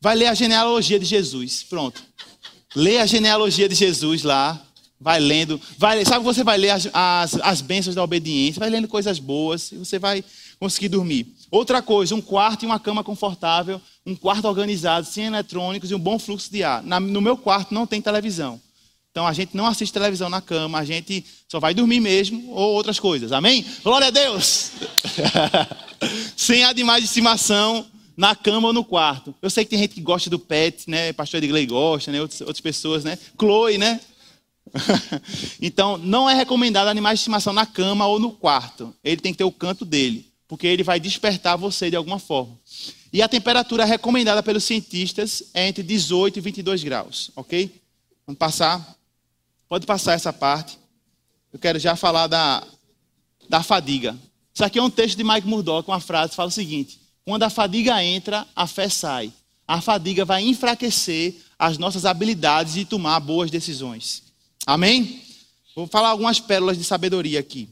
Vai 0.00 0.14
ler 0.14 0.26
a 0.26 0.34
genealogia 0.34 0.98
de 0.98 1.04
Jesus. 1.06 1.62
Pronto. 1.62 2.02
Lê 2.76 2.98
a 2.98 3.06
genealogia 3.06 3.68
de 3.68 3.74
Jesus 3.74 4.22
lá. 4.22 4.60
Vai 5.00 5.18
lendo. 5.18 5.60
Vai, 5.76 6.04
sabe, 6.04 6.24
você 6.24 6.44
vai 6.44 6.56
ler 6.56 6.70
as, 6.70 6.88
as, 6.92 7.34
as 7.42 7.60
bênçãos 7.60 7.94
da 7.94 8.02
obediência. 8.02 8.60
Vai 8.60 8.70
lendo 8.70 8.86
coisas 8.86 9.18
boas. 9.18 9.72
E 9.72 9.76
você 9.76 9.98
vai 9.98 10.24
conseguir 10.60 10.88
dormir. 10.88 11.26
Outra 11.50 11.82
coisa, 11.82 12.14
um 12.14 12.20
quarto 12.20 12.62
e 12.62 12.66
uma 12.66 12.78
cama 12.78 13.02
confortável. 13.02 13.80
Um 14.06 14.14
quarto 14.14 14.46
organizado, 14.46 15.06
sem 15.06 15.24
eletrônicos 15.24 15.90
e 15.90 15.94
um 15.94 15.98
bom 15.98 16.18
fluxo 16.18 16.50
de 16.50 16.62
ar. 16.62 16.82
Na, 16.82 17.00
no 17.00 17.20
meu 17.20 17.36
quarto 17.36 17.72
não 17.72 17.86
tem 17.86 18.00
televisão. 18.00 18.60
Então 19.14 19.28
a 19.28 19.32
gente 19.32 19.56
não 19.56 19.64
assiste 19.64 19.92
televisão 19.92 20.28
na 20.28 20.40
cama, 20.40 20.76
a 20.76 20.84
gente 20.84 21.24
só 21.48 21.60
vai 21.60 21.72
dormir 21.72 22.00
mesmo 22.00 22.50
ou 22.50 22.74
outras 22.74 22.98
coisas. 22.98 23.30
Amém? 23.30 23.64
Glória 23.84 24.08
a 24.08 24.10
Deus! 24.10 24.72
Sem 26.36 26.64
animais 26.64 27.04
de 27.04 27.06
estimação, 27.06 27.86
na 28.16 28.34
cama 28.34 28.68
ou 28.68 28.74
no 28.74 28.84
quarto. 28.84 29.34
Eu 29.42 29.50
sei 29.50 29.64
que 29.64 29.70
tem 29.70 29.78
gente 29.78 29.94
que 29.94 30.00
gosta 30.00 30.30
do 30.30 30.38
pet, 30.38 30.88
né? 30.88 31.12
Pastor 31.12 31.42
Edgley 31.42 31.66
gosta, 31.66 32.12
né? 32.12 32.20
Outras, 32.20 32.40
outras 32.40 32.60
pessoas, 32.60 33.04
né? 33.04 33.18
Chloe, 33.38 33.78
né? 33.78 34.00
então, 35.60 35.96
não 35.98 36.28
é 36.28 36.34
recomendado 36.34 36.88
animais 36.88 37.18
de 37.18 37.22
estimação 37.22 37.52
na 37.52 37.66
cama 37.66 38.06
ou 38.06 38.18
no 38.18 38.32
quarto. 38.32 38.94
Ele 39.02 39.20
tem 39.20 39.32
que 39.32 39.38
ter 39.38 39.44
o 39.44 39.52
canto 39.52 39.84
dele, 39.84 40.26
porque 40.48 40.66
ele 40.66 40.82
vai 40.82 40.98
despertar 40.98 41.56
você 41.56 41.90
de 41.90 41.96
alguma 41.96 42.18
forma. 42.18 42.58
E 43.12 43.22
a 43.22 43.28
temperatura 43.28 43.84
recomendada 43.84 44.42
pelos 44.42 44.64
cientistas 44.64 45.44
é 45.54 45.68
entre 45.68 45.82
18 45.82 46.38
e 46.38 46.40
22 46.40 46.82
graus, 46.82 47.30
ok? 47.36 47.80
Vamos 48.26 48.38
passar. 48.38 48.96
Pode 49.68 49.86
passar 49.86 50.14
essa 50.14 50.32
parte. 50.32 50.78
Eu 51.52 51.58
quero 51.58 51.78
já 51.78 51.94
falar 51.94 52.26
da, 52.26 52.64
da 53.48 53.62
fadiga. 53.62 54.18
Isso 54.52 54.64
aqui 54.64 54.78
é 54.78 54.82
um 54.82 54.90
texto 54.90 55.16
de 55.16 55.24
Mike 55.24 55.46
Murdock, 55.46 55.88
uma 55.88 56.00
frase 56.00 56.30
que 56.30 56.36
fala 56.36 56.48
o 56.48 56.52
seguinte: 56.52 57.00
quando 57.24 57.42
a 57.42 57.50
fadiga 57.50 58.02
entra, 58.04 58.46
a 58.54 58.66
fé 58.66 58.88
sai. 58.88 59.32
A 59.66 59.80
fadiga 59.80 60.24
vai 60.24 60.42
enfraquecer 60.42 61.34
as 61.58 61.78
nossas 61.78 62.04
habilidades 62.04 62.74
de 62.74 62.84
tomar 62.84 63.18
boas 63.20 63.50
decisões. 63.50 64.22
Amém? 64.66 65.22
Vou 65.74 65.86
falar 65.86 66.10
algumas 66.10 66.38
pérolas 66.38 66.76
de 66.76 66.84
sabedoria 66.84 67.40
aqui. 67.40 67.68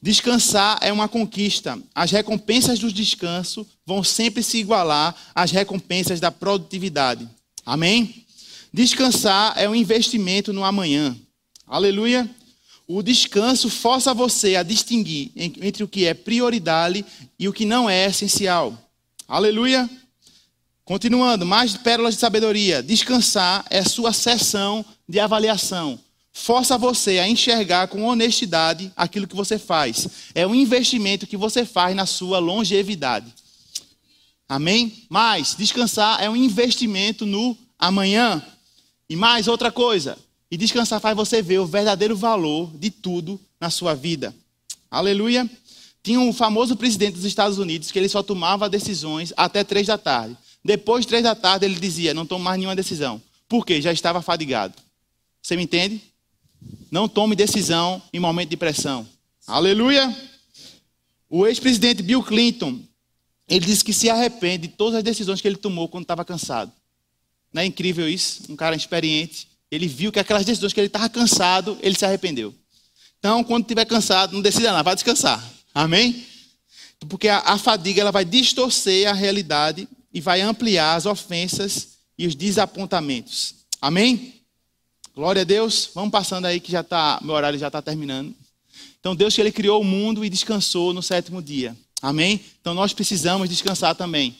Descansar 0.00 0.78
é 0.82 0.92
uma 0.92 1.08
conquista. 1.08 1.78
As 1.94 2.10
recompensas 2.10 2.78
do 2.78 2.92
descanso 2.92 3.66
vão 3.86 4.04
sempre 4.04 4.42
se 4.42 4.58
igualar 4.58 5.14
às 5.34 5.50
recompensas 5.50 6.20
da 6.20 6.30
produtividade. 6.30 7.28
Amém? 7.64 8.26
Descansar 8.72 9.54
é 9.56 9.68
um 9.68 9.74
investimento 9.74 10.52
no 10.52 10.64
amanhã. 10.64 11.16
Aleluia. 11.66 12.28
O 12.94 13.02
descanso 13.02 13.70
força 13.70 14.12
você 14.12 14.54
a 14.54 14.62
distinguir 14.62 15.32
entre 15.34 15.82
o 15.82 15.88
que 15.88 16.04
é 16.04 16.12
prioridade 16.12 17.02
e 17.38 17.48
o 17.48 17.52
que 17.52 17.64
não 17.64 17.88
é 17.88 18.04
essencial. 18.04 18.76
Aleluia. 19.26 19.88
Continuando, 20.84 21.46
mais 21.46 21.74
pérolas 21.74 22.16
de 22.16 22.20
sabedoria. 22.20 22.82
Descansar 22.82 23.64
é 23.70 23.82
sua 23.82 24.12
sessão 24.12 24.84
de 25.08 25.18
avaliação. 25.18 25.98
Força 26.34 26.76
você 26.76 27.18
a 27.18 27.26
enxergar 27.26 27.88
com 27.88 28.04
honestidade 28.04 28.92
aquilo 28.94 29.26
que 29.26 29.34
você 29.34 29.58
faz. 29.58 30.06
É 30.34 30.46
um 30.46 30.54
investimento 30.54 31.26
que 31.26 31.36
você 31.38 31.64
faz 31.64 31.96
na 31.96 32.04
sua 32.04 32.40
longevidade. 32.40 33.32
Amém? 34.46 35.06
Mas 35.08 35.54
descansar 35.56 36.22
é 36.22 36.28
um 36.28 36.36
investimento 36.36 37.24
no 37.24 37.56
amanhã. 37.78 38.44
E 39.08 39.16
mais 39.16 39.48
outra 39.48 39.72
coisa, 39.72 40.18
e 40.52 40.56
descansar 40.58 41.00
faz 41.00 41.16
você 41.16 41.40
ver 41.40 41.60
o 41.60 41.66
verdadeiro 41.66 42.14
valor 42.14 42.70
de 42.76 42.90
tudo 42.90 43.40
na 43.58 43.70
sua 43.70 43.94
vida. 43.94 44.34
Aleluia. 44.90 45.50
Tinha 46.02 46.20
um 46.20 46.30
famoso 46.30 46.76
presidente 46.76 47.14
dos 47.14 47.24
Estados 47.24 47.56
Unidos 47.56 47.90
que 47.90 47.98
ele 47.98 48.08
só 48.08 48.22
tomava 48.22 48.68
decisões 48.68 49.32
até 49.34 49.64
três 49.64 49.86
da 49.86 49.96
tarde. 49.96 50.36
Depois 50.62 51.06
de 51.06 51.08
três 51.08 51.22
da 51.22 51.34
tarde 51.34 51.64
ele 51.64 51.80
dizia: 51.80 52.12
não 52.12 52.26
tomo 52.26 52.44
mais 52.44 52.58
nenhuma 52.58 52.76
decisão. 52.76 53.22
Por 53.48 53.64
quê? 53.64 53.80
Já 53.80 53.94
estava 53.94 54.20
fadigado. 54.20 54.74
Você 55.40 55.56
me 55.56 55.62
entende? 55.62 56.02
Não 56.90 57.08
tome 57.08 57.34
decisão 57.34 58.02
em 58.12 58.20
momento 58.20 58.50
de 58.50 58.56
pressão. 58.58 59.08
Aleluia. 59.46 60.14
O 61.30 61.46
ex-presidente 61.46 62.02
Bill 62.02 62.22
Clinton, 62.22 62.78
ele 63.48 63.64
disse 63.64 63.82
que 63.82 63.94
se 63.94 64.10
arrepende 64.10 64.66
de 64.66 64.74
todas 64.74 64.96
as 64.96 65.02
decisões 65.02 65.40
que 65.40 65.48
ele 65.48 65.56
tomou 65.56 65.88
quando 65.88 66.04
estava 66.04 66.26
cansado. 66.26 66.70
Não 67.50 67.62
é 67.62 67.64
incrível 67.64 68.06
isso? 68.06 68.52
Um 68.52 68.56
cara 68.56 68.76
experiente. 68.76 69.51
Ele 69.72 69.88
viu 69.88 70.12
que 70.12 70.20
aquelas 70.20 70.44
decisões 70.44 70.74
que 70.74 70.78
ele 70.78 70.88
estava 70.88 71.08
cansado, 71.08 71.78
ele 71.80 71.96
se 71.96 72.04
arrependeu. 72.04 72.54
Então, 73.18 73.42
quando 73.42 73.62
estiver 73.62 73.86
cansado, 73.86 74.34
não 74.34 74.42
decida 74.42 74.70
nada, 74.70 74.82
vai 74.82 74.94
descansar. 74.94 75.42
Amém? 75.74 76.26
Porque 77.08 77.26
a, 77.26 77.38
a 77.38 77.56
fadiga 77.56 78.02
ela 78.02 78.12
vai 78.12 78.22
distorcer 78.22 79.08
a 79.08 79.14
realidade 79.14 79.88
e 80.12 80.20
vai 80.20 80.42
ampliar 80.42 80.96
as 80.96 81.06
ofensas 81.06 81.88
e 82.18 82.26
os 82.26 82.34
desapontamentos. 82.34 83.54
Amém? 83.80 84.34
Glória 85.14 85.40
a 85.40 85.44
Deus. 85.44 85.88
Vamos 85.94 86.10
passando 86.10 86.44
aí 86.44 86.60
que 86.60 86.70
já 86.70 86.82
está, 86.82 87.18
meu 87.22 87.34
horário 87.34 87.58
já 87.58 87.68
está 87.68 87.80
terminando. 87.80 88.34
Então 89.00 89.16
Deus 89.16 89.36
ele 89.38 89.50
criou 89.50 89.80
o 89.80 89.84
mundo 89.84 90.22
e 90.22 90.28
descansou 90.28 90.92
no 90.92 91.02
sétimo 91.02 91.40
dia. 91.40 91.74
Amém? 92.02 92.44
Então 92.60 92.74
nós 92.74 92.92
precisamos 92.92 93.48
descansar 93.48 93.94
também. 93.94 94.36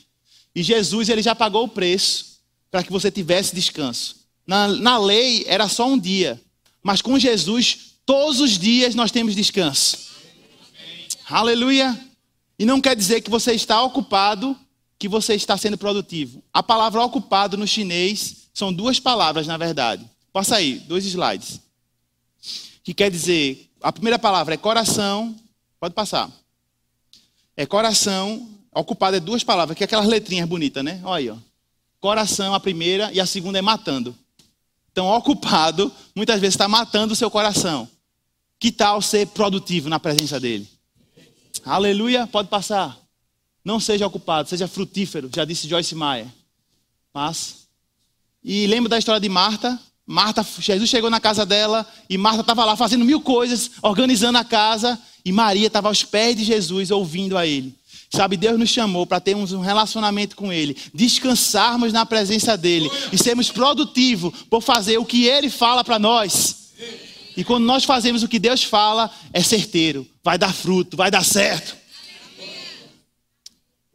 E 0.54 0.62
Jesus 0.62 1.08
ele 1.08 1.22
já 1.22 1.34
pagou 1.34 1.64
o 1.64 1.68
preço 1.68 2.38
para 2.70 2.82
que 2.82 2.92
você 2.92 3.10
tivesse 3.10 3.54
descanso. 3.54 4.21
Na, 4.46 4.68
na 4.68 4.98
lei 4.98 5.44
era 5.46 5.68
só 5.68 5.86
um 5.86 5.98
dia, 5.98 6.40
mas 6.82 7.00
com 7.00 7.18
Jesus, 7.18 7.96
todos 8.04 8.40
os 8.40 8.58
dias 8.58 8.94
nós 8.94 9.10
temos 9.10 9.34
descanso. 9.34 10.12
Aleluia! 11.28 11.98
E 12.58 12.64
não 12.64 12.80
quer 12.80 12.94
dizer 12.94 13.20
que 13.22 13.30
você 13.30 13.52
está 13.54 13.82
ocupado, 13.82 14.56
que 14.98 15.08
você 15.08 15.34
está 15.34 15.56
sendo 15.56 15.78
produtivo. 15.78 16.42
A 16.52 16.62
palavra 16.62 17.02
ocupado 17.02 17.56
no 17.56 17.66
chinês 17.66 18.48
são 18.52 18.72
duas 18.72 19.00
palavras, 19.00 19.46
na 19.46 19.56
verdade. 19.56 20.08
Passa 20.32 20.56
aí, 20.56 20.78
dois 20.80 21.04
slides. 21.04 21.60
Que 22.84 22.92
quer 22.92 23.10
dizer, 23.10 23.70
a 23.80 23.92
primeira 23.92 24.18
palavra 24.18 24.54
é 24.54 24.56
coração, 24.56 25.34
pode 25.80 25.94
passar. 25.94 26.30
É 27.56 27.66
coração, 27.66 28.48
ocupado 28.74 29.16
é 29.16 29.20
duas 29.20 29.44
palavras, 29.44 29.76
que 29.76 29.84
é 29.84 29.86
aquelas 29.86 30.06
letrinhas 30.06 30.48
bonitas, 30.48 30.84
né? 30.84 31.00
Olha 31.04 31.18
aí, 31.18 31.30
ó. 31.30 31.36
Coração, 32.00 32.54
a 32.54 32.60
primeira, 32.60 33.10
e 33.12 33.20
a 33.20 33.26
segunda 33.26 33.58
é 33.58 33.62
matando. 33.62 34.16
Então, 34.92 35.06
ocupado, 35.08 35.90
muitas 36.14 36.38
vezes 36.38 36.54
está 36.54 36.68
matando 36.68 37.14
o 37.14 37.16
seu 37.16 37.30
coração. 37.30 37.88
Que 38.60 38.70
tal 38.70 39.00
ser 39.00 39.26
produtivo 39.28 39.88
na 39.88 39.98
presença 39.98 40.38
dele? 40.38 40.68
Aleluia, 41.64 42.26
pode 42.26 42.48
passar. 42.48 42.98
Não 43.64 43.80
seja 43.80 44.06
ocupado, 44.06 44.48
seja 44.48 44.68
frutífero, 44.68 45.30
já 45.34 45.44
disse 45.44 45.68
Joyce 45.68 45.94
Meyer. 45.94 46.26
Mas, 47.14 47.66
e 48.44 48.66
lembra 48.66 48.90
da 48.90 48.98
história 48.98 49.20
de 49.20 49.28
Marta? 49.28 49.80
Marta, 50.06 50.44
Jesus 50.58 50.90
chegou 50.90 51.08
na 51.08 51.20
casa 51.20 51.46
dela 51.46 51.86
e 52.08 52.18
Marta 52.18 52.40
estava 52.40 52.64
lá 52.64 52.76
fazendo 52.76 53.04
mil 53.04 53.20
coisas, 53.20 53.70
organizando 53.80 54.36
a 54.36 54.44
casa, 54.44 55.00
e 55.24 55.30
Maria 55.32 55.68
estava 55.68 55.88
aos 55.88 56.02
pés 56.02 56.36
de 56.36 56.44
Jesus 56.44 56.90
ouvindo 56.90 57.38
a 57.38 57.46
ele. 57.46 57.74
Sabe, 58.14 58.36
Deus 58.36 58.58
nos 58.58 58.68
chamou 58.68 59.06
para 59.06 59.20
termos 59.20 59.52
um 59.52 59.60
relacionamento 59.60 60.36
com 60.36 60.52
Ele, 60.52 60.76
descansarmos 60.92 61.94
na 61.94 62.04
presença 62.04 62.58
dEle 62.58 62.90
e 63.10 63.16
sermos 63.16 63.50
produtivos 63.50 64.44
por 64.50 64.60
fazer 64.60 64.98
o 64.98 65.04
que 65.06 65.24
Ele 65.24 65.48
fala 65.48 65.82
para 65.82 65.98
nós. 65.98 66.74
E 67.34 67.42
quando 67.42 67.64
nós 67.64 67.84
fazemos 67.84 68.22
o 68.22 68.28
que 68.28 68.38
Deus 68.38 68.62
fala, 68.62 69.10
é 69.32 69.42
certeiro, 69.42 70.06
vai 70.22 70.36
dar 70.36 70.52
fruto, 70.52 70.94
vai 70.94 71.10
dar 71.10 71.24
certo. 71.24 71.74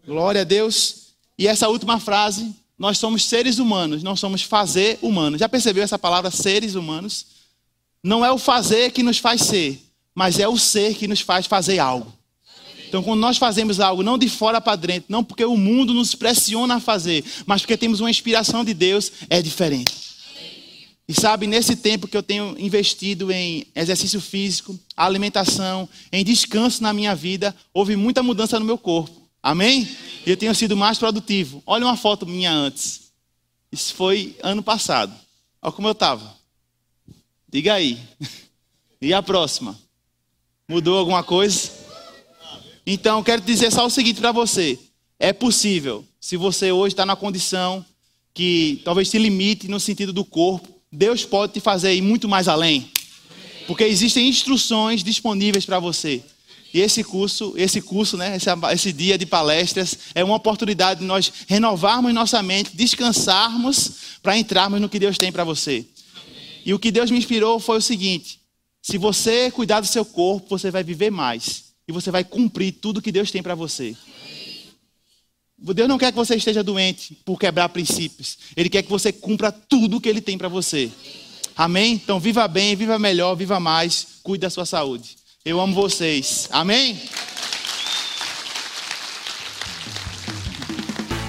Glória 0.03 0.41
a 0.41 0.45
Deus. 0.45 1.09
E 1.37 1.45
essa 1.45 1.69
última 1.69 1.99
frase, 1.99 2.55
nós 2.75 2.97
somos 2.97 3.23
seres 3.23 3.59
humanos, 3.59 4.01
não 4.01 4.15
somos 4.15 4.41
fazer 4.41 4.97
humanos. 4.99 5.39
Já 5.41 5.47
percebeu 5.47 5.83
essa 5.83 5.99
palavra 5.99 6.31
seres 6.31 6.73
humanos? 6.73 7.27
Não 8.01 8.25
é 8.25 8.31
o 8.31 8.39
fazer 8.39 8.91
que 8.91 9.03
nos 9.03 9.19
faz 9.19 9.41
ser, 9.41 9.79
mas 10.15 10.39
é 10.39 10.47
o 10.47 10.57
ser 10.57 10.95
que 10.95 11.07
nos 11.07 11.21
faz 11.21 11.45
fazer 11.45 11.77
algo. 11.77 12.16
Então, 12.88 13.03
quando 13.03 13.19
nós 13.19 13.38
fazemos 13.38 13.79
algo 13.79 14.01
não 14.01 14.17
de 14.17 14.29
fora 14.29 14.61
para 14.61 14.75
dentro, 14.75 15.05
não 15.09 15.23
porque 15.23 15.43
o 15.43 15.57
mundo 15.57 15.93
nos 15.93 16.15
pressiona 16.15 16.75
a 16.75 16.79
fazer, 16.79 17.23
mas 17.45 17.61
porque 17.61 17.75
temos 17.77 17.99
uma 17.99 18.09
inspiração 18.09 18.63
de 18.63 18.73
Deus, 18.73 19.11
é 19.29 19.41
diferente. 19.41 20.07
E 21.07 21.13
sabe, 21.13 21.47
nesse 21.47 21.75
tempo 21.75 22.07
que 22.07 22.17
eu 22.17 22.23
tenho 22.23 22.55
investido 22.59 23.31
em 23.31 23.65
exercício 23.73 24.19
físico, 24.19 24.77
alimentação, 24.95 25.88
em 26.11 26.23
descanso 26.23 26.83
na 26.83 26.91
minha 26.91 27.15
vida, 27.15 27.55
houve 27.73 27.95
muita 27.95 28.21
mudança 28.21 28.59
no 28.59 28.65
meu 28.65 28.77
corpo. 28.77 29.27
Amém? 29.41 29.88
E 30.25 30.29
eu 30.29 30.35
tenho 30.35 30.53
sido 30.53 30.75
mais 30.75 30.97
produtivo. 30.97 31.63
Olha 31.65 31.85
uma 31.85 31.95
foto 31.95 32.25
minha 32.25 32.51
antes. 32.51 33.11
Isso 33.71 33.95
foi 33.95 34.35
ano 34.43 34.61
passado. 34.61 35.13
Olha 35.61 35.71
como 35.71 35.88
eu 35.88 35.93
estava. 35.93 36.35
Diga 37.49 37.73
aí. 37.73 37.97
E 38.99 39.13
a 39.13 39.21
próxima? 39.21 39.77
Mudou 40.67 40.97
alguma 40.97 41.23
coisa? 41.23 41.69
Então, 42.89 43.21
quero 43.21 43.41
dizer 43.41 43.69
só 43.69 43.85
o 43.85 43.89
seguinte 43.89 44.21
para 44.21 44.31
você: 44.31 44.79
é 45.19 45.33
possível, 45.33 46.05
se 46.21 46.38
você 46.38 46.71
hoje 46.71 46.93
está 46.93 47.05
na 47.05 47.17
condição 47.17 47.85
que 48.33 48.81
talvez 48.85 49.09
se 49.09 49.17
limite 49.17 49.67
no 49.67 49.77
sentido 49.77 50.13
do 50.13 50.23
corpo, 50.23 50.69
Deus 50.89 51.25
pode 51.25 51.51
te 51.51 51.59
fazer 51.59 51.93
ir 51.93 52.01
muito 52.01 52.29
mais 52.29 52.47
além. 52.47 52.89
Porque 53.67 53.83
existem 53.83 54.29
instruções 54.29 55.03
disponíveis 55.03 55.65
para 55.65 55.79
você. 55.79 56.23
E 56.73 56.79
esse 56.79 57.03
curso, 57.03 57.53
esse 57.57 57.81
curso, 57.81 58.15
né, 58.15 58.38
esse, 58.38 58.49
esse, 58.71 58.93
dia 58.93 59.17
de 59.17 59.25
palestras 59.25 59.97
é 60.15 60.23
uma 60.23 60.35
oportunidade 60.35 61.01
de 61.01 61.05
nós 61.05 61.33
renovarmos 61.45 62.13
nossa 62.13 62.41
mente, 62.41 62.71
descansarmos 62.73 63.91
para 64.23 64.38
entrarmos 64.38 64.79
no 64.79 64.88
que 64.88 64.99
Deus 64.99 65.17
tem 65.17 65.29
para 65.29 65.43
você. 65.43 65.85
E 66.65 66.73
o 66.73 66.79
que 66.79 66.91
Deus 66.91 67.11
me 67.11 67.17
inspirou 67.17 67.59
foi 67.59 67.79
o 67.79 67.81
seguinte: 67.81 68.39
se 68.81 68.97
você 68.97 69.51
cuidar 69.51 69.81
do 69.81 69.88
seu 69.88 70.05
corpo, 70.05 70.47
você 70.57 70.71
vai 70.71 70.85
viver 70.85 71.11
mais 71.11 71.66
e 71.88 71.91
você 71.91 72.11
vai 72.11 72.23
cumprir 72.23 72.73
tudo 72.73 73.01
que 73.01 73.11
Deus 73.11 73.31
tem 73.31 73.41
para 73.41 73.55
você. 73.55 73.95
Deus 75.57 75.88
não 75.88 75.97
quer 75.97 76.11
que 76.11 76.17
você 76.17 76.35
esteja 76.35 76.63
doente 76.63 77.17
por 77.25 77.39
quebrar 77.39 77.69
princípios. 77.69 78.38
Ele 78.55 78.69
quer 78.69 78.83
que 78.83 78.89
você 78.89 79.11
cumpra 79.11 79.51
tudo 79.51 79.99
que 79.99 80.07
Ele 80.07 80.21
tem 80.21 80.38
para 80.38 80.47
você. 80.47 80.91
Amém? 81.55 81.93
Então, 81.93 82.19
viva 82.19 82.47
bem, 82.47 82.75
viva 82.75 82.99
melhor, 82.99 83.35
viva 83.35 83.59
mais, 83.59 84.19
cuide 84.21 84.41
da 84.41 84.49
sua 84.49 84.65
saúde. 84.65 85.17
Eu 85.43 85.59
amo 85.59 85.73
vocês. 85.73 86.47
Amém? 86.51 86.99